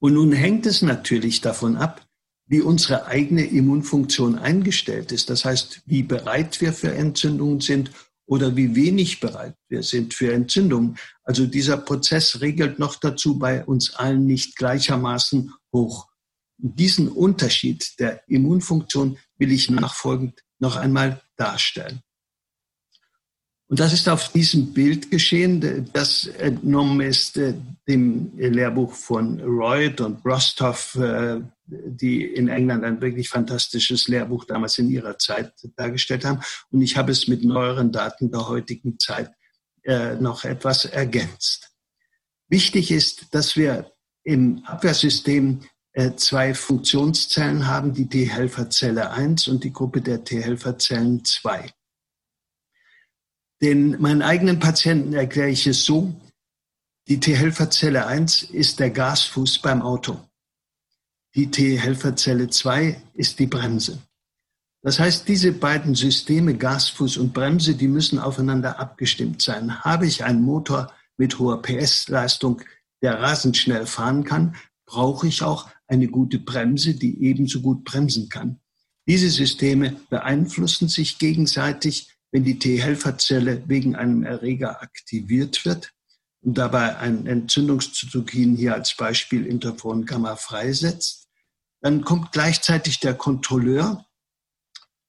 Und 0.00 0.14
nun 0.14 0.32
hängt 0.32 0.66
es 0.66 0.82
natürlich 0.82 1.40
davon 1.40 1.76
ab, 1.76 2.06
wie 2.46 2.62
unsere 2.62 3.06
eigene 3.06 3.44
Immunfunktion 3.44 4.38
eingestellt 4.38 5.12
ist. 5.12 5.28
Das 5.28 5.44
heißt, 5.44 5.82
wie 5.86 6.02
bereit 6.02 6.60
wir 6.60 6.72
für 6.72 6.94
Entzündungen 6.94 7.60
sind 7.60 7.90
oder 8.28 8.56
wie 8.56 8.76
wenig 8.76 9.20
bereit 9.20 9.56
wir 9.68 9.82
sind 9.82 10.14
für 10.14 10.32
Entzündungen. 10.32 10.98
Also 11.24 11.46
dieser 11.46 11.78
Prozess 11.78 12.40
regelt 12.40 12.78
noch 12.78 12.96
dazu 12.96 13.38
bei 13.38 13.64
uns 13.64 13.94
allen 13.94 14.26
nicht 14.26 14.56
gleichermaßen 14.56 15.52
hoch. 15.72 16.08
Diesen 16.58 17.08
Unterschied 17.08 17.98
der 17.98 18.22
Immunfunktion 18.28 19.18
will 19.38 19.50
ich 19.50 19.70
nachfolgend 19.70 20.44
noch 20.58 20.76
einmal 20.76 21.22
darstellen. 21.36 22.02
Und 23.68 23.80
das 23.80 23.92
ist 23.92 24.08
auf 24.08 24.32
diesem 24.32 24.72
Bild 24.72 25.10
geschehen, 25.10 25.90
das 25.92 26.26
entnommen 26.26 27.02
ist 27.02 27.36
äh, 27.36 27.52
dem 27.86 28.32
Lehrbuch 28.38 28.94
von 28.94 29.40
Reut 29.40 30.00
und 30.00 30.24
Rostov, 30.24 30.94
äh, 30.94 31.40
die 31.66 32.24
in 32.24 32.48
England 32.48 32.82
ein 32.84 33.00
wirklich 33.02 33.28
fantastisches 33.28 34.08
Lehrbuch 34.08 34.46
damals 34.46 34.78
in 34.78 34.88
ihrer 34.88 35.18
Zeit 35.18 35.52
dargestellt 35.76 36.24
haben. 36.24 36.40
Und 36.70 36.80
ich 36.80 36.96
habe 36.96 37.12
es 37.12 37.28
mit 37.28 37.44
neueren 37.44 37.92
Daten 37.92 38.30
der 38.30 38.48
heutigen 38.48 38.98
Zeit 38.98 39.30
äh, 39.82 40.14
noch 40.14 40.44
etwas 40.44 40.86
ergänzt. 40.86 41.70
Wichtig 42.48 42.90
ist, 42.90 43.34
dass 43.34 43.54
wir 43.56 43.92
im 44.24 44.64
Abwehrsystem 44.64 45.60
zwei 46.16 46.54
Funktionszellen 46.54 47.66
haben, 47.66 47.92
die 47.92 48.08
T-Helferzelle 48.08 49.10
1 49.10 49.48
und 49.48 49.64
die 49.64 49.72
Gruppe 49.72 50.00
der 50.00 50.22
T-Helferzellen 50.22 51.24
2. 51.24 51.70
Den 53.60 54.00
meinen 54.00 54.22
eigenen 54.22 54.60
Patienten 54.60 55.12
erkläre 55.12 55.50
ich 55.50 55.66
es 55.66 55.84
so, 55.84 56.14
die 57.08 57.18
T-Helferzelle 57.18 58.06
1 58.06 58.42
ist 58.42 58.78
der 58.78 58.90
Gasfuß 58.90 59.60
beim 59.60 59.82
Auto. 59.82 60.20
Die 61.34 61.50
T-Helferzelle 61.50 62.50
2 62.50 63.02
ist 63.14 63.38
die 63.38 63.46
Bremse. 63.46 63.98
Das 64.82 65.00
heißt, 65.00 65.26
diese 65.26 65.52
beiden 65.52 65.94
Systeme, 65.94 66.56
Gasfuß 66.56 67.16
und 67.16 67.32
Bremse, 67.34 67.74
die 67.74 67.88
müssen 67.88 68.18
aufeinander 68.18 68.78
abgestimmt 68.78 69.42
sein. 69.42 69.80
Habe 69.80 70.06
ich 70.06 70.24
einen 70.24 70.42
Motor 70.42 70.92
mit 71.16 71.38
hoher 71.38 71.60
PS-Leistung, 71.62 72.62
der 73.02 73.20
rasend 73.20 73.56
schnell 73.56 73.86
fahren 73.86 74.22
kann, 74.24 74.54
brauche 74.86 75.26
ich 75.26 75.42
auch 75.42 75.68
eine 75.86 76.08
gute 76.08 76.38
Bremse, 76.38 76.94
die 76.94 77.22
ebenso 77.24 77.60
gut 77.60 77.84
bremsen 77.84 78.28
kann. 78.28 78.60
Diese 79.06 79.30
Systeme 79.30 79.96
beeinflussen 80.10 80.88
sich 80.88 81.18
gegenseitig 81.18 82.17
wenn 82.30 82.44
die 82.44 82.58
T-Helferzelle 82.58 83.64
wegen 83.68 83.96
einem 83.96 84.22
Erreger 84.22 84.82
aktiviert 84.82 85.64
wird 85.64 85.92
und 86.40 86.58
dabei 86.58 86.96
ein 86.98 87.26
Entzündungszytokin 87.26 88.56
hier 88.56 88.74
als 88.74 88.94
Beispiel 88.94 89.46
Interferon 89.46 90.04
Gamma 90.04 90.36
freisetzt, 90.36 91.28
dann 91.80 92.02
kommt 92.02 92.32
gleichzeitig 92.32 93.00
der 93.00 93.14
Kontrolleur 93.14 94.04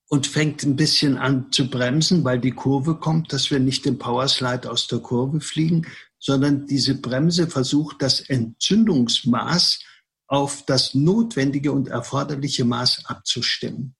und 0.07 0.27
fängt 0.27 0.63
ein 0.63 0.75
bisschen 0.75 1.17
an 1.17 1.51
zu 1.51 1.69
bremsen, 1.69 2.23
weil 2.23 2.39
die 2.39 2.51
Kurve 2.51 2.95
kommt, 2.95 3.31
dass 3.31 3.51
wir 3.51 3.59
nicht 3.59 3.85
im 3.85 3.97
Powerslide 3.97 4.69
aus 4.69 4.87
der 4.87 4.99
Kurve 4.99 5.39
fliegen, 5.39 5.87
sondern 6.19 6.67
diese 6.67 6.95
Bremse 6.95 7.47
versucht, 7.47 8.01
das 8.01 8.21
Entzündungsmaß 8.21 9.79
auf 10.27 10.65
das 10.65 10.93
notwendige 10.93 11.71
und 11.71 11.87
erforderliche 11.87 12.65
Maß 12.65 13.05
abzustimmen. 13.05 13.95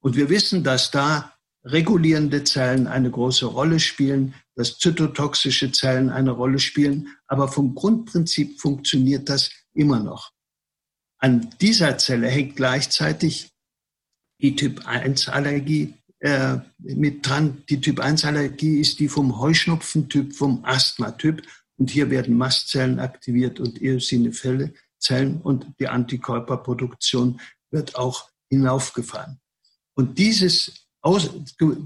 Und 0.00 0.16
wir 0.16 0.28
wissen, 0.28 0.64
dass 0.64 0.90
da 0.90 1.34
regulierende 1.64 2.44
Zellen 2.44 2.86
eine 2.86 3.10
große 3.10 3.46
Rolle 3.46 3.80
spielen, 3.80 4.34
dass 4.54 4.78
zytotoxische 4.78 5.72
Zellen 5.72 6.10
eine 6.10 6.32
Rolle 6.32 6.58
spielen, 6.58 7.08
aber 7.26 7.48
vom 7.48 7.74
Grundprinzip 7.74 8.60
funktioniert 8.60 9.28
das 9.28 9.50
immer 9.72 10.00
noch. 10.00 10.32
An 11.18 11.50
dieser 11.60 11.98
Zelle 11.98 12.28
hängt 12.28 12.56
gleichzeitig 12.56 13.52
die 14.40 14.56
Typ-1-Allergie 14.56 15.94
äh, 16.18 16.58
mit 16.78 17.26
dran. 17.26 17.62
Die 17.68 17.80
Typ-1-Allergie 17.80 18.80
ist 18.80 18.98
die 18.98 19.08
vom 19.08 19.38
Heuschnupfentyp, 19.38 20.34
vom 20.34 20.64
Asthma-Typ. 20.64 21.42
Und 21.76 21.90
hier 21.90 22.10
werden 22.10 22.36
Mastzellen 22.36 22.98
aktiviert 22.98 23.60
und 23.60 23.80
Eosinophile 23.80 24.74
Zellen 25.02 25.40
und 25.40 25.66
die 25.80 25.88
Antikörperproduktion 25.88 27.40
wird 27.70 27.96
auch 27.96 28.30
hinaufgefahren. 28.50 29.40
Und 29.94 30.18
dieses 30.18 30.86
aus, 31.02 31.30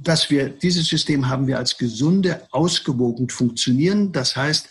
dass 0.02 0.30
wir 0.30 0.50
dieses 0.50 0.86
System 0.86 1.28
haben 1.28 1.46
wir 1.46 1.58
als 1.58 1.78
gesunde, 1.78 2.46
ausgewogen 2.50 3.28
funktionieren. 3.30 4.12
Das 4.12 4.36
heißt, 4.36 4.68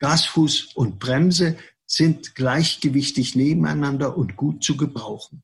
Gasfuß 0.00 0.74
und 0.74 0.98
Bremse 0.98 1.56
sind 1.86 2.34
gleichgewichtig 2.34 3.36
nebeneinander 3.36 4.16
und 4.16 4.36
gut 4.36 4.64
zu 4.64 4.76
gebrauchen. 4.76 5.42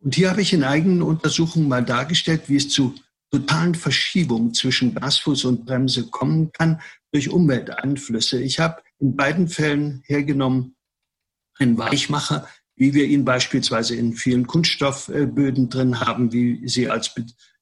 Und 0.00 0.16
hier 0.16 0.30
habe 0.30 0.42
ich 0.42 0.52
in 0.52 0.64
eigenen 0.64 1.02
Untersuchungen 1.02 1.68
mal 1.68 1.84
dargestellt, 1.84 2.42
wie 2.48 2.56
es 2.56 2.68
zu 2.68 2.94
totalen 3.30 3.76
Verschiebungen 3.76 4.52
zwischen 4.52 4.94
Gasfuß 4.94 5.44
und 5.44 5.64
Bremse 5.64 6.08
kommen 6.08 6.50
kann 6.52 6.80
durch 7.12 7.28
Umwelteinflüsse. 7.28 8.42
Ich 8.42 8.58
habe 8.58 8.82
in 8.98 9.14
beiden 9.14 9.46
Fällen 9.46 10.02
hergenommen 10.06 10.74
einen 11.58 11.78
Weichmacher, 11.78 12.48
wie 12.74 12.94
wir 12.94 13.04
ihn 13.04 13.24
beispielsweise 13.24 13.94
in 13.94 14.14
vielen 14.14 14.46
Kunststoffböden 14.46 15.68
drin 15.68 16.00
haben, 16.00 16.32
wie 16.32 16.66
sie 16.66 16.88
als 16.88 17.14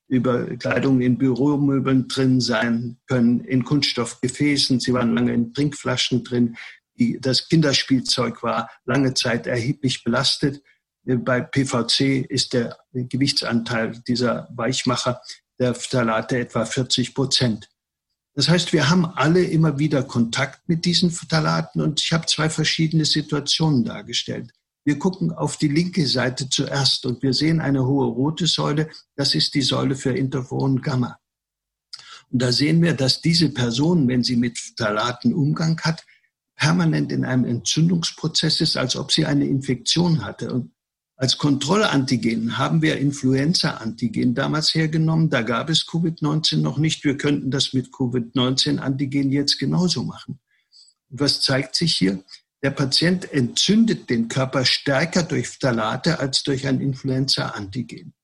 über 0.09 0.57
Kleidung 0.57 1.01
in 1.01 1.19
Büromöbeln 1.19 2.09
drin 2.09 2.41
sein 2.41 2.99
können, 3.07 3.41
in 3.41 3.65
Kunststoffgefäßen. 3.65 4.81
Sie 4.81 4.93
waren 4.95 5.15
lange 5.15 5.35
in 5.35 5.53
Trinkflaschen 5.53 6.25
drin. 6.25 6.57
Die, 6.99 7.21
das 7.21 7.49
Kinderspielzeug 7.49 8.43
war 8.43 8.71
lange 8.85 9.15
Zeit 9.15 9.47
erheblich 9.47 10.03
belastet. 10.03 10.63
Bei 11.05 11.41
PVC 11.41 12.27
ist 12.29 12.55
der 12.55 12.77
Gewichtsanteil 12.93 14.03
dieser 14.09 14.49
Weichmacher 14.55 15.21
der 15.59 15.75
Phthalate 15.75 16.39
etwa 16.39 16.65
40 16.65 17.15
Prozent. 17.15 17.69
Das 18.35 18.49
heißt, 18.49 18.73
wir 18.73 18.89
haben 18.89 19.05
alle 19.05 19.43
immer 19.43 19.79
wieder 19.79 20.03
Kontakt 20.05 20.69
mit 20.69 20.85
diesen 20.85 21.11
Phthalaten 21.11 21.81
und 21.81 22.01
ich 22.01 22.13
habe 22.13 22.27
zwei 22.27 22.49
verschiedene 22.49 23.05
Situationen 23.05 23.85
dargestellt. 23.85 24.53
Wir 24.89 24.99
gucken 24.99 25.33
auf 25.33 25.59
die 25.59 25.69
linke 25.69 26.07
Seite 26.07 26.49
zuerst 26.49 27.05
und 27.05 27.23
wir 27.23 27.35
sehen 27.35 27.61
eine 27.61 27.85
hohe 27.85 28.07
rote 28.07 28.47
Säule. 28.47 28.89
Das 29.17 29.35
ist 29.35 29.53
die 29.53 29.61
Säule 29.61 29.95
für 29.95 30.13
Interferon 30.17 30.81
Gamma. 30.81 31.19
Und 32.31 32.41
da 32.41 32.53
sehen 32.53 32.81
wir, 32.81 32.95
dass 32.95 33.21
diese 33.21 33.51
Person, 33.51 34.09
wenn 34.09 34.25
sie 34.25 34.37
mit 34.37 34.59
Phthalaten 34.59 35.35
Umgang 35.35 35.79
hat, 35.83 36.07
permanent 36.57 37.13
in 37.13 37.27
einem 37.27 37.45
Entzündungsprozess 37.45 38.63
ist, 38.63 38.79
als 38.79 38.97
ob 38.97 39.13
sie 39.13 39.27
eine 39.27 39.47
Infektion 39.47 40.25
hatte. 40.25 40.55
Und 40.55 40.73
Als 41.17 41.37
Kontrollantigen 41.37 42.57
haben 42.57 42.81
wir 42.81 42.97
Influenza-Antigen 42.97 44.35
damals 44.35 44.75
hergenommen. 44.75 45.29
Da 45.29 45.43
gab 45.43 45.69
es 45.69 45.87
Covid-19 45.87 46.63
noch 46.63 46.79
nicht. 46.79 47.05
Wir 47.05 47.19
könnten 47.19 47.51
das 47.51 47.75
mit 47.75 47.93
Covid-19-Antigen 47.93 49.33
jetzt 49.33 49.59
genauso 49.59 50.03
machen. 50.03 50.41
Und 51.11 51.21
was 51.21 51.43
zeigt 51.43 51.75
sich 51.75 51.95
hier? 51.95 52.25
Der 52.63 52.71
Patient 52.71 53.31
entzündet 53.33 54.11
den 54.11 54.29
Körper 54.29 54.65
stärker 54.65 55.23
durch 55.23 55.49
Phthalate 55.49 56.19
als 56.19 56.43
durch 56.43 56.67
ein 56.67 56.81
Influenza-Antigen. 56.81 58.15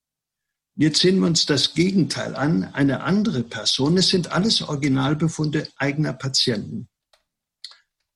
Jetzt 0.77 0.99
sehen 0.99 1.19
wir 1.19 1.27
uns 1.27 1.45
das 1.45 1.73
Gegenteil 1.73 2.35
an. 2.35 2.65
Eine 2.73 3.01
andere 3.01 3.43
Person, 3.43 3.97
es 3.97 4.09
sind 4.09 4.33
alles 4.33 4.61
Originalbefunde 4.61 5.69
eigener 5.77 6.11
Patienten. 6.11 6.89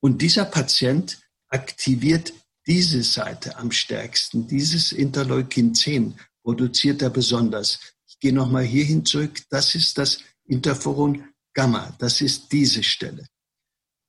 Und 0.01 0.21
dieser 0.21 0.43
Patient 0.43 1.19
aktiviert 1.47 2.33
diese 2.67 3.01
Seite 3.01 3.57
am 3.57 3.71
stärksten, 3.71 4.47
dieses 4.47 4.91
Interleukin 4.91 5.73
10 5.73 6.19
produziert 6.43 7.01
er 7.01 7.09
besonders. 7.09 7.79
Ich 8.07 8.19
gehe 8.19 8.33
nochmal 8.33 8.63
hierhin 8.63 9.05
zurück. 9.05 9.41
Das 9.49 9.75
ist 9.75 9.97
das 9.97 10.19
Interferon 10.45 11.29
Gamma. 11.53 11.95
Das 11.99 12.21
ist 12.21 12.51
diese 12.51 12.83
Stelle. 12.83 13.25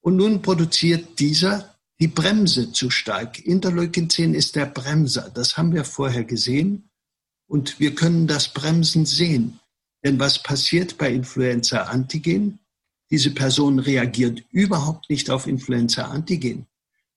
Und 0.00 0.16
nun 0.16 0.42
produziert 0.42 1.18
dieser 1.18 1.69
die 2.00 2.08
Bremse 2.08 2.72
zu 2.72 2.88
stark. 2.90 3.44
Interleukin 3.44 4.08
10 4.08 4.34
ist 4.34 4.56
der 4.56 4.66
Bremser. 4.66 5.30
Das 5.32 5.56
haben 5.56 5.74
wir 5.74 5.84
vorher 5.84 6.24
gesehen. 6.24 6.90
Und 7.46 7.78
wir 7.78 7.94
können 7.94 8.26
das 8.26 8.48
Bremsen 8.48 9.04
sehen. 9.04 9.60
Denn 10.02 10.18
was 10.18 10.42
passiert 10.42 10.96
bei 10.96 11.12
Influenza-Antigen? 11.12 12.58
Diese 13.10 13.32
Person 13.32 13.78
reagiert 13.78 14.42
überhaupt 14.50 15.10
nicht 15.10 15.28
auf 15.28 15.46
Influenza-Antigen. 15.46 16.66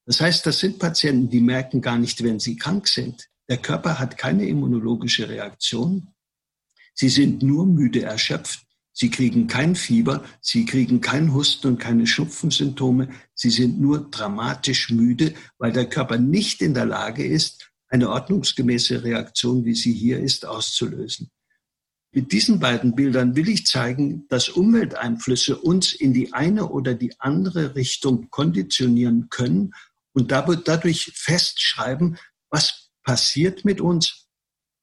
Das 0.06 0.20
heißt, 0.20 0.46
das 0.46 0.60
sind 0.60 0.80
Patienten, 0.80 1.30
die 1.30 1.40
merken 1.40 1.82
gar 1.82 1.98
nicht, 1.98 2.22
wenn 2.24 2.40
sie 2.40 2.58
krank 2.58 2.90
sind. 2.90 3.30
Der 3.48 3.58
Körper 3.58 4.00
hat 4.00 4.18
keine 4.18 4.46
immunologische 4.48 5.30
Reaktion. 5.30 6.10
Sie 6.94 7.10
sind 7.10 7.42
nur 7.42 7.66
müde 7.66 8.02
erschöpft. 8.02 8.66
Sie 8.96 9.10
kriegen 9.10 9.48
kein 9.48 9.76
Fieber, 9.76 10.24
sie 10.40 10.66
kriegen 10.66 11.02
kein 11.02 11.34
Husten 11.34 11.68
und 11.68 11.80
keine 11.80 12.06
Schnupfensymptome. 12.06 13.10
Sie 13.34 13.50
sind 13.50 13.82
nur 13.82 14.10
dramatisch 14.12 14.92
müde, 14.92 15.34
weil 15.58 15.72
der 15.72 15.90
Körper 15.90 16.20
nicht 16.20 16.62
in 16.62 16.76
der 16.76 16.86
Lage 16.86 17.26
ist, 17.26 17.72
eine 17.88 18.10
ordnungsgemäße 18.10 19.04
Reaktion, 19.04 19.66
wie 19.66 19.74
sie 19.74 19.94
hier 19.94 20.20
ist, 20.20 20.46
auszulösen. 20.46 21.32
Mit 22.12 22.32
diesen 22.32 22.60
beiden 22.60 22.94
Bildern 22.94 23.36
will 23.36 23.50
ich 23.50 23.66
zeigen, 23.66 24.28
dass 24.30 24.50
Umwelteinflüsse 24.50 25.58
uns 25.58 25.94
in 25.94 26.14
die 26.14 26.32
eine 26.32 26.70
oder 26.70 26.94
die 26.94 27.20
andere 27.20 27.76
Richtung 27.76 28.30
konditionieren 28.30 29.30
können 29.30 29.74
und 30.14 30.32
dadurch 30.32 31.12
festschreiben, 31.16 32.20
was 32.52 32.92
passiert 33.04 33.66
mit 33.66 33.82
uns, 33.82 34.28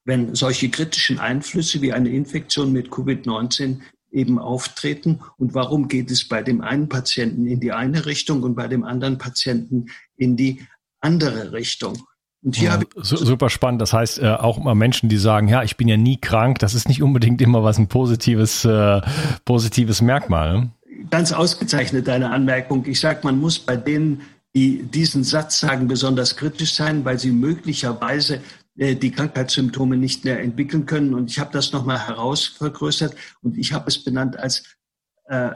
wenn 0.04 0.34
solche 0.34 0.68
kritischen 0.70 1.20
Einflüsse 1.20 1.80
wie 1.82 1.92
eine 1.92 2.10
Infektion 2.10 2.72
mit 2.72 2.88
Covid-19 2.88 3.80
eben 4.10 4.38
auftreten 4.38 5.20
und 5.36 5.54
warum 5.54 5.88
geht 5.88 6.10
es 6.10 6.26
bei 6.26 6.42
dem 6.42 6.60
einen 6.60 6.88
Patienten 6.88 7.46
in 7.46 7.60
die 7.60 7.72
eine 7.72 8.06
Richtung 8.06 8.42
und 8.42 8.54
bei 8.54 8.68
dem 8.68 8.84
anderen 8.84 9.18
Patienten 9.18 9.86
in 10.16 10.36
die 10.36 10.66
andere 11.00 11.52
Richtung. 11.52 11.98
Und 12.42 12.56
hier 12.56 12.68
ja, 12.68 12.72
habe 12.72 12.86
ich 12.94 13.04
super 13.04 13.50
spannend. 13.50 13.82
Das 13.82 13.92
heißt, 13.92 14.20
äh, 14.20 14.28
auch 14.28 14.58
immer 14.58 14.74
Menschen, 14.74 15.08
die 15.08 15.18
sagen, 15.18 15.48
ja, 15.48 15.62
ich 15.62 15.76
bin 15.76 15.88
ja 15.88 15.96
nie 15.96 16.16
krank, 16.16 16.58
das 16.58 16.74
ist 16.74 16.88
nicht 16.88 17.02
unbedingt 17.02 17.42
immer 17.42 17.62
was 17.62 17.78
ein 17.78 17.88
positives, 17.88 18.64
äh, 18.64 19.00
positives 19.44 20.00
Merkmal. 20.00 20.58
Ne? 20.58 20.70
Ganz 21.10 21.32
ausgezeichnet 21.32 22.08
deine 22.08 22.30
Anmerkung. 22.30 22.86
Ich 22.86 23.00
sage, 23.00 23.20
man 23.24 23.38
muss 23.38 23.58
bei 23.58 23.76
denen 23.76 24.22
die 24.54 24.82
diesen 24.82 25.22
Satz 25.22 25.60
sagen, 25.60 25.86
besonders 25.86 26.36
kritisch 26.36 26.74
sein, 26.74 27.04
weil 27.04 27.18
sie 27.18 27.30
möglicherweise 27.30 28.40
die 28.80 29.10
Krankheitssymptome 29.10 29.96
nicht 29.96 30.24
mehr 30.24 30.40
entwickeln 30.40 30.86
können. 30.86 31.14
Und 31.14 31.30
ich 31.30 31.38
habe 31.38 31.52
das 31.52 31.72
nochmal 31.72 32.06
herausvergrößert 32.06 33.14
und 33.42 33.58
ich 33.58 33.72
habe 33.72 33.88
es 33.88 34.02
benannt 34.02 34.38
als 34.38 34.64
äh, 35.26 35.50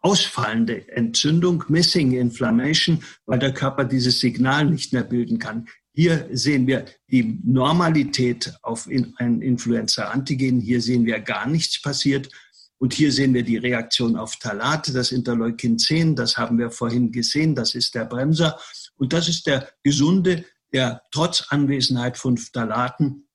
ausfallende 0.00 0.88
Entzündung, 0.88 1.64
Missing 1.68 2.12
Inflammation, 2.12 3.02
weil 3.24 3.38
der 3.38 3.54
Körper 3.54 3.84
dieses 3.84 4.20
Signal 4.20 4.66
nicht 4.66 4.92
mehr 4.92 5.04
bilden 5.04 5.38
kann. 5.38 5.68
Hier 5.94 6.28
sehen 6.32 6.66
wir 6.66 6.86
die 7.10 7.38
Normalität 7.44 8.54
auf 8.62 8.88
ein 8.88 9.42
Influenza-Antigen. 9.42 10.60
Hier 10.60 10.80
sehen 10.80 11.06
wir 11.06 11.20
gar 11.20 11.46
nichts 11.46 11.80
passiert. 11.80 12.30
Und 12.78 12.94
hier 12.94 13.12
sehen 13.12 13.32
wir 13.32 13.44
die 13.44 13.58
Reaktion 13.58 14.16
auf 14.16 14.36
Talate, 14.36 14.92
das 14.92 15.12
Interleukin 15.12 15.78
10, 15.78 16.16
das 16.16 16.36
haben 16.36 16.58
wir 16.58 16.72
vorhin 16.72 17.12
gesehen, 17.12 17.54
das 17.54 17.76
ist 17.76 17.94
der 17.94 18.06
Bremser. 18.06 18.58
Und 18.96 19.12
das 19.12 19.28
ist 19.28 19.46
der 19.46 19.68
gesunde, 19.84 20.44
der 20.72 21.02
trotz 21.10 21.46
Anwesenheit 21.48 22.16
von 22.16 22.36
Phthalaten 22.36 23.28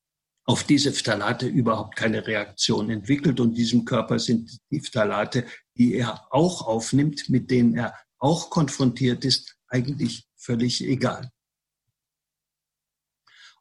auf 0.46 0.64
diese 0.64 0.94
Phthalate 0.94 1.46
überhaupt 1.48 1.96
keine 1.96 2.26
Reaktion 2.26 2.90
entwickelt. 2.90 3.40
Und 3.40 3.56
diesem 3.56 3.84
Körper 3.84 4.18
sind 4.18 4.58
die 4.72 4.80
Phthalate, 4.80 5.46
die 5.78 5.96
er 5.96 6.34
auch 6.34 6.66
aufnimmt, 6.66 7.30
mit 7.30 7.52
denen 7.52 7.76
er 7.76 7.94
auch 8.18 8.50
konfrontiert 8.50 9.26
ist, 9.26 9.58
eigentlich 9.68 10.26
völlig 10.38 10.84
egal. 10.84 11.30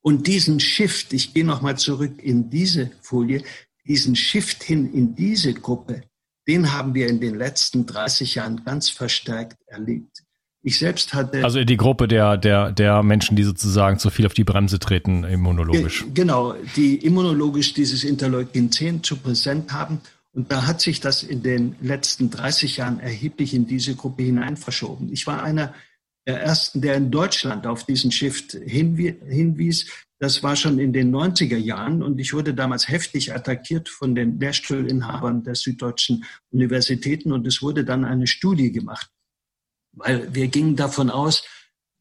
Und 0.00 0.28
diesen 0.28 0.60
Shift, 0.60 1.12
ich 1.12 1.34
gehe 1.34 1.44
nochmal 1.44 1.76
zurück 1.76 2.22
in 2.22 2.48
diese 2.48 2.92
Folie, 3.02 3.42
diesen 3.84 4.14
Shift 4.14 4.62
hin 4.62 4.92
in 4.92 5.16
diese 5.16 5.52
Gruppe, 5.52 6.08
den 6.46 6.72
haben 6.72 6.94
wir 6.94 7.08
in 7.08 7.20
den 7.20 7.34
letzten 7.34 7.86
30 7.86 8.36
Jahren 8.36 8.64
ganz 8.64 8.88
verstärkt 8.88 9.58
erlebt. 9.66 10.22
Ich 10.66 10.80
selbst 10.80 11.14
hatte. 11.14 11.44
Also 11.44 11.62
die 11.62 11.76
Gruppe 11.76 12.08
der, 12.08 12.36
der, 12.36 12.72
der 12.72 13.04
Menschen, 13.04 13.36
die 13.36 13.44
sozusagen 13.44 14.00
zu 14.00 14.10
viel 14.10 14.26
auf 14.26 14.34
die 14.34 14.42
Bremse 14.42 14.80
treten, 14.80 15.22
immunologisch. 15.22 16.00
Ge 16.00 16.10
genau, 16.12 16.56
die 16.74 16.96
immunologisch 16.96 17.72
dieses 17.72 18.02
Interleukin 18.02 18.72
10 18.72 19.04
zu 19.04 19.16
präsent 19.16 19.72
haben. 19.72 20.00
Und 20.32 20.50
da 20.50 20.66
hat 20.66 20.80
sich 20.80 20.98
das 20.98 21.22
in 21.22 21.44
den 21.44 21.76
letzten 21.80 22.30
30 22.30 22.78
Jahren 22.78 22.98
erheblich 22.98 23.54
in 23.54 23.68
diese 23.68 23.94
Gruppe 23.94 24.24
hinein 24.24 24.56
verschoben. 24.56 25.08
Ich 25.12 25.28
war 25.28 25.40
einer 25.44 25.72
der 26.26 26.42
ersten, 26.42 26.80
der 26.80 26.96
in 26.96 27.12
Deutschland 27.12 27.64
auf 27.68 27.84
diesen 27.84 28.10
Shift 28.10 28.58
hinwies. 28.66 29.86
Das 30.18 30.42
war 30.42 30.56
schon 30.56 30.80
in 30.80 30.92
den 30.92 31.14
90er 31.14 31.58
Jahren 31.58 32.02
und 32.02 32.18
ich 32.18 32.34
wurde 32.34 32.54
damals 32.54 32.88
heftig 32.88 33.32
attackiert 33.32 33.88
von 33.88 34.16
den 34.16 34.40
Lehrstuhlinhabern 34.40 35.44
der 35.44 35.54
süddeutschen 35.54 36.24
Universitäten 36.50 37.30
und 37.30 37.46
es 37.46 37.62
wurde 37.62 37.84
dann 37.84 38.04
eine 38.04 38.26
Studie 38.26 38.72
gemacht, 38.72 39.08
weil 39.96 40.34
wir 40.34 40.48
gingen 40.48 40.76
davon 40.76 41.10
aus, 41.10 41.44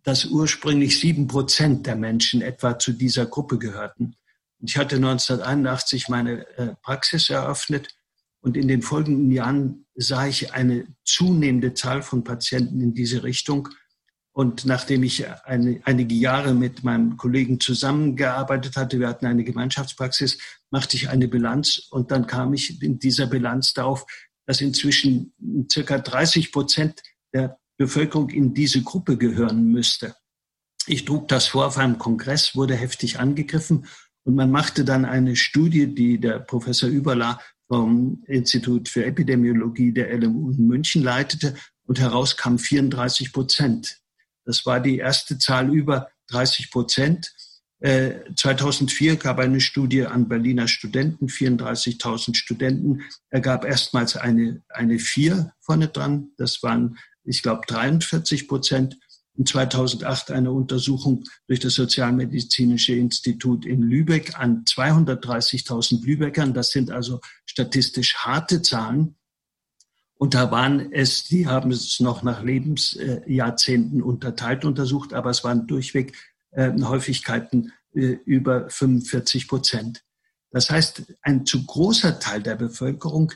dass 0.03 0.25
ursprünglich 0.25 0.99
sieben 0.99 1.27
Prozent 1.27 1.87
der 1.87 1.95
Menschen 1.95 2.41
etwa 2.41 2.77
zu 2.77 2.93
dieser 2.93 3.25
Gruppe 3.25 3.57
gehörten. 3.57 4.15
Und 4.59 4.69
ich 4.69 4.77
hatte 4.77 4.97
1981 4.97 6.09
meine 6.09 6.47
äh, 6.57 6.75
Praxis 6.83 7.29
eröffnet 7.29 7.89
und 8.41 8.55
in 8.55 8.67
den 8.67 8.83
folgenden 8.83 9.31
Jahren 9.31 9.87
sah 9.95 10.27
ich 10.27 10.53
eine 10.53 10.85
zunehmende 11.03 11.73
Zahl 11.73 12.03
von 12.03 12.23
Patienten 12.23 12.79
in 12.79 12.93
diese 12.93 13.23
Richtung. 13.23 13.69
Und 14.33 14.65
nachdem 14.65 15.01
ich 15.01 15.25
eine, 15.45 15.81
einige 15.85 16.13
Jahre 16.13 16.53
mit 16.53 16.83
meinem 16.83 17.17
Kollegen 17.17 17.59
zusammengearbeitet 17.59 18.75
hatte, 18.75 18.99
wir 18.99 19.07
hatten 19.07 19.25
eine 19.25 19.43
Gemeinschaftspraxis, 19.43 20.37
machte 20.69 20.97
ich 20.97 21.09
eine 21.09 21.27
Bilanz 21.27 21.87
und 21.89 22.11
dann 22.11 22.27
kam 22.27 22.53
ich 22.53 22.81
in 22.83 22.99
dieser 22.99 23.25
Bilanz 23.27 23.73
darauf, 23.73 24.05
dass 24.45 24.61
inzwischen 24.61 25.33
circa 25.71 25.97
30 25.97 26.51
Prozent 26.51 27.01
der 27.33 27.57
Bevölkerung 27.77 28.29
in 28.29 28.53
diese 28.53 28.81
Gruppe 28.81 29.17
gehören 29.17 29.71
müsste. 29.71 30.15
Ich 30.87 31.05
trug 31.05 31.27
das 31.27 31.47
vor 31.47 31.67
auf 31.67 31.77
einem 31.77 31.97
Kongress, 31.97 32.55
wurde 32.55 32.75
heftig 32.75 33.19
angegriffen 33.19 33.87
und 34.23 34.35
man 34.35 34.51
machte 34.51 34.85
dann 34.85 35.05
eine 35.05 35.35
Studie, 35.35 35.93
die 35.93 36.19
der 36.19 36.39
Professor 36.39 36.89
Überla 36.89 37.39
vom 37.67 38.23
Institut 38.27 38.89
für 38.89 39.05
Epidemiologie 39.05 39.91
der 39.91 40.15
LMU 40.15 40.51
in 40.51 40.67
München 40.67 41.03
leitete 41.03 41.55
und 41.83 41.99
heraus 41.99 42.37
kam 42.37 42.59
34 42.59 43.33
Prozent 43.33 43.99
das 44.45 44.65
war 44.65 44.79
die 44.79 44.97
erste 44.97 45.37
Zahl 45.37 45.73
über 45.73 46.09
30 46.29 46.71
Prozent. 46.71 47.33
2004 47.81 49.13
äh, 49.13 49.15
gab 49.17 49.37
eine 49.39 49.59
Studie 49.59 50.05
an 50.05 50.29
Berliner 50.29 50.67
Studenten, 50.67 51.27
34.000 51.27 52.35
Studenten, 52.35 53.01
ergab 53.29 53.65
erstmals 53.65 54.15
eine, 54.15 54.63
eine 54.69 54.97
4 54.97 55.51
vorne 55.59 55.89
dran. 55.89 56.29
Das 56.37 56.63
waren, 56.63 56.97
ich 57.25 57.41
glaube, 57.41 57.61
43 57.67 58.47
Prozent. 58.47 58.97
Und 59.37 59.49
2008 59.49 60.31
eine 60.31 60.53
Untersuchung 60.53 61.25
durch 61.47 61.59
das 61.59 61.73
Sozialmedizinische 61.73 62.93
Institut 62.93 63.65
in 63.65 63.81
Lübeck 63.81 64.39
an 64.39 64.63
230.000 64.63 66.05
Lübeckern. 66.05 66.53
Das 66.53 66.71
sind 66.71 66.89
also 66.89 67.19
statistisch 67.45 68.15
harte 68.15 68.61
Zahlen. 68.61 69.17
Und 70.17 70.33
da 70.35 70.51
waren 70.51 70.93
es, 70.93 71.25
die 71.25 71.47
haben 71.47 71.71
es 71.71 71.99
noch 71.99 72.23
nach 72.23 72.43
Lebensjahrzehnten 72.43 74.01
unterteilt 74.01 74.63
untersucht, 74.63 75.13
aber 75.13 75.31
es 75.31 75.43
waren 75.43 75.67
durchweg 75.67 76.13
äh, 76.51 76.71
Häufigkeiten 76.81 77.73
äh, 77.93 78.17
über 78.25 78.69
45 78.69 79.49
Prozent. 79.49 80.03
Das 80.51 80.69
heißt, 80.69 81.03
ein 81.21 81.45
zu 81.45 81.65
großer 81.65 82.19
Teil 82.19 82.41
der 82.41 82.55
Bevölkerung 82.55 83.33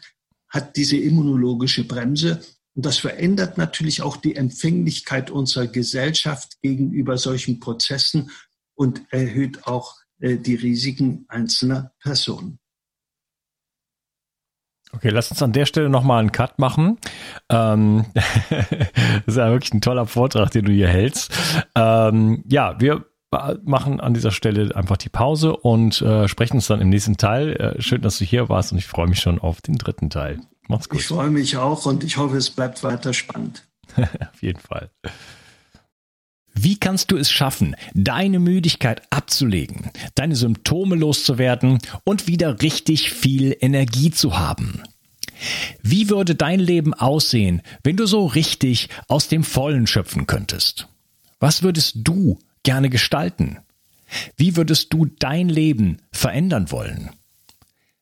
hat 0.47 0.77
diese 0.77 0.95
immunologische 0.95 1.83
Bremse 1.83 2.41
und 2.79 2.85
das 2.85 2.99
verändert 2.99 3.57
natürlich 3.57 4.01
auch 4.03 4.15
die 4.15 4.37
Empfänglichkeit 4.37 5.31
unserer 5.31 5.67
Gesellschaft 5.67 6.61
gegenüber 6.61 7.17
solchen 7.17 7.59
Prozessen 7.59 8.31
und 8.73 9.01
erhöht 9.09 9.67
auch 9.67 9.97
äh, 10.21 10.37
die 10.37 10.55
Risiken 10.55 11.25
einzelner 11.27 11.91
Personen. 12.01 12.57
Okay, 14.93 15.09
lass 15.09 15.29
uns 15.29 15.43
an 15.43 15.51
der 15.51 15.65
Stelle 15.65 15.89
nochmal 15.89 16.21
einen 16.21 16.31
Cut 16.31 16.57
machen. 16.57 16.99
Ähm, 17.49 18.05
das 18.13 18.71
ist 19.27 19.35
ja 19.35 19.51
wirklich 19.51 19.73
ein 19.73 19.81
toller 19.81 20.05
Vortrag, 20.05 20.51
den 20.51 20.63
du 20.63 20.71
hier 20.71 20.87
hältst. 20.87 21.33
Ähm, 21.75 22.45
ja, 22.47 22.79
wir 22.79 23.07
machen 23.61 23.99
an 23.99 24.13
dieser 24.13 24.31
Stelle 24.31 24.73
einfach 24.73 24.95
die 24.95 25.09
Pause 25.09 25.53
und 25.53 26.01
äh, 26.01 26.29
sprechen 26.29 26.55
uns 26.55 26.67
dann 26.67 26.79
im 26.79 26.87
nächsten 26.87 27.17
Teil. 27.17 27.57
Äh, 27.57 27.81
schön, 27.81 28.01
dass 28.01 28.19
du 28.19 28.23
hier 28.23 28.47
warst 28.47 28.71
und 28.71 28.77
ich 28.77 28.87
freue 28.87 29.07
mich 29.07 29.19
schon 29.19 29.37
auf 29.37 29.59
den 29.59 29.75
dritten 29.75 30.09
Teil. 30.09 30.39
Mach's 30.69 30.87
gut. 30.87 31.01
Ich 31.01 31.07
freue 31.07 31.31
mich 31.31 31.57
auch 31.57 31.85
und 31.85 32.03
ich 32.03 32.17
hoffe, 32.17 32.37
es 32.37 32.51
bleibt 32.51 32.83
weiter 32.83 33.13
spannend. 33.13 33.67
auf 33.97 34.41
jeden 34.41 34.59
Fall. 34.59 34.89
Wie 36.53 36.77
kannst 36.77 37.11
du 37.11 37.17
es 37.17 37.31
schaffen, 37.31 37.75
deine 37.93 38.39
Müdigkeit 38.39 39.01
abzulegen, 39.09 39.91
deine 40.15 40.35
Symptome 40.35 40.95
loszuwerden 40.95 41.79
und 42.03 42.27
wieder 42.27 42.61
richtig 42.61 43.11
viel 43.11 43.55
Energie 43.59 44.11
zu 44.11 44.37
haben? 44.37 44.83
Wie 45.81 46.09
würde 46.09 46.35
dein 46.35 46.59
Leben 46.59 46.93
aussehen, 46.93 47.61
wenn 47.83 47.97
du 47.97 48.05
so 48.05 48.25
richtig 48.25 48.89
aus 49.07 49.27
dem 49.27 49.43
Vollen 49.43 49.87
schöpfen 49.87 50.27
könntest? 50.27 50.87
Was 51.39 51.63
würdest 51.63 51.95
du 51.95 52.37
gerne 52.63 52.89
gestalten? 52.89 53.57
Wie 54.35 54.55
würdest 54.55 54.93
du 54.93 55.05
dein 55.05 55.49
Leben 55.49 55.97
verändern 56.11 56.71
wollen? 56.71 57.09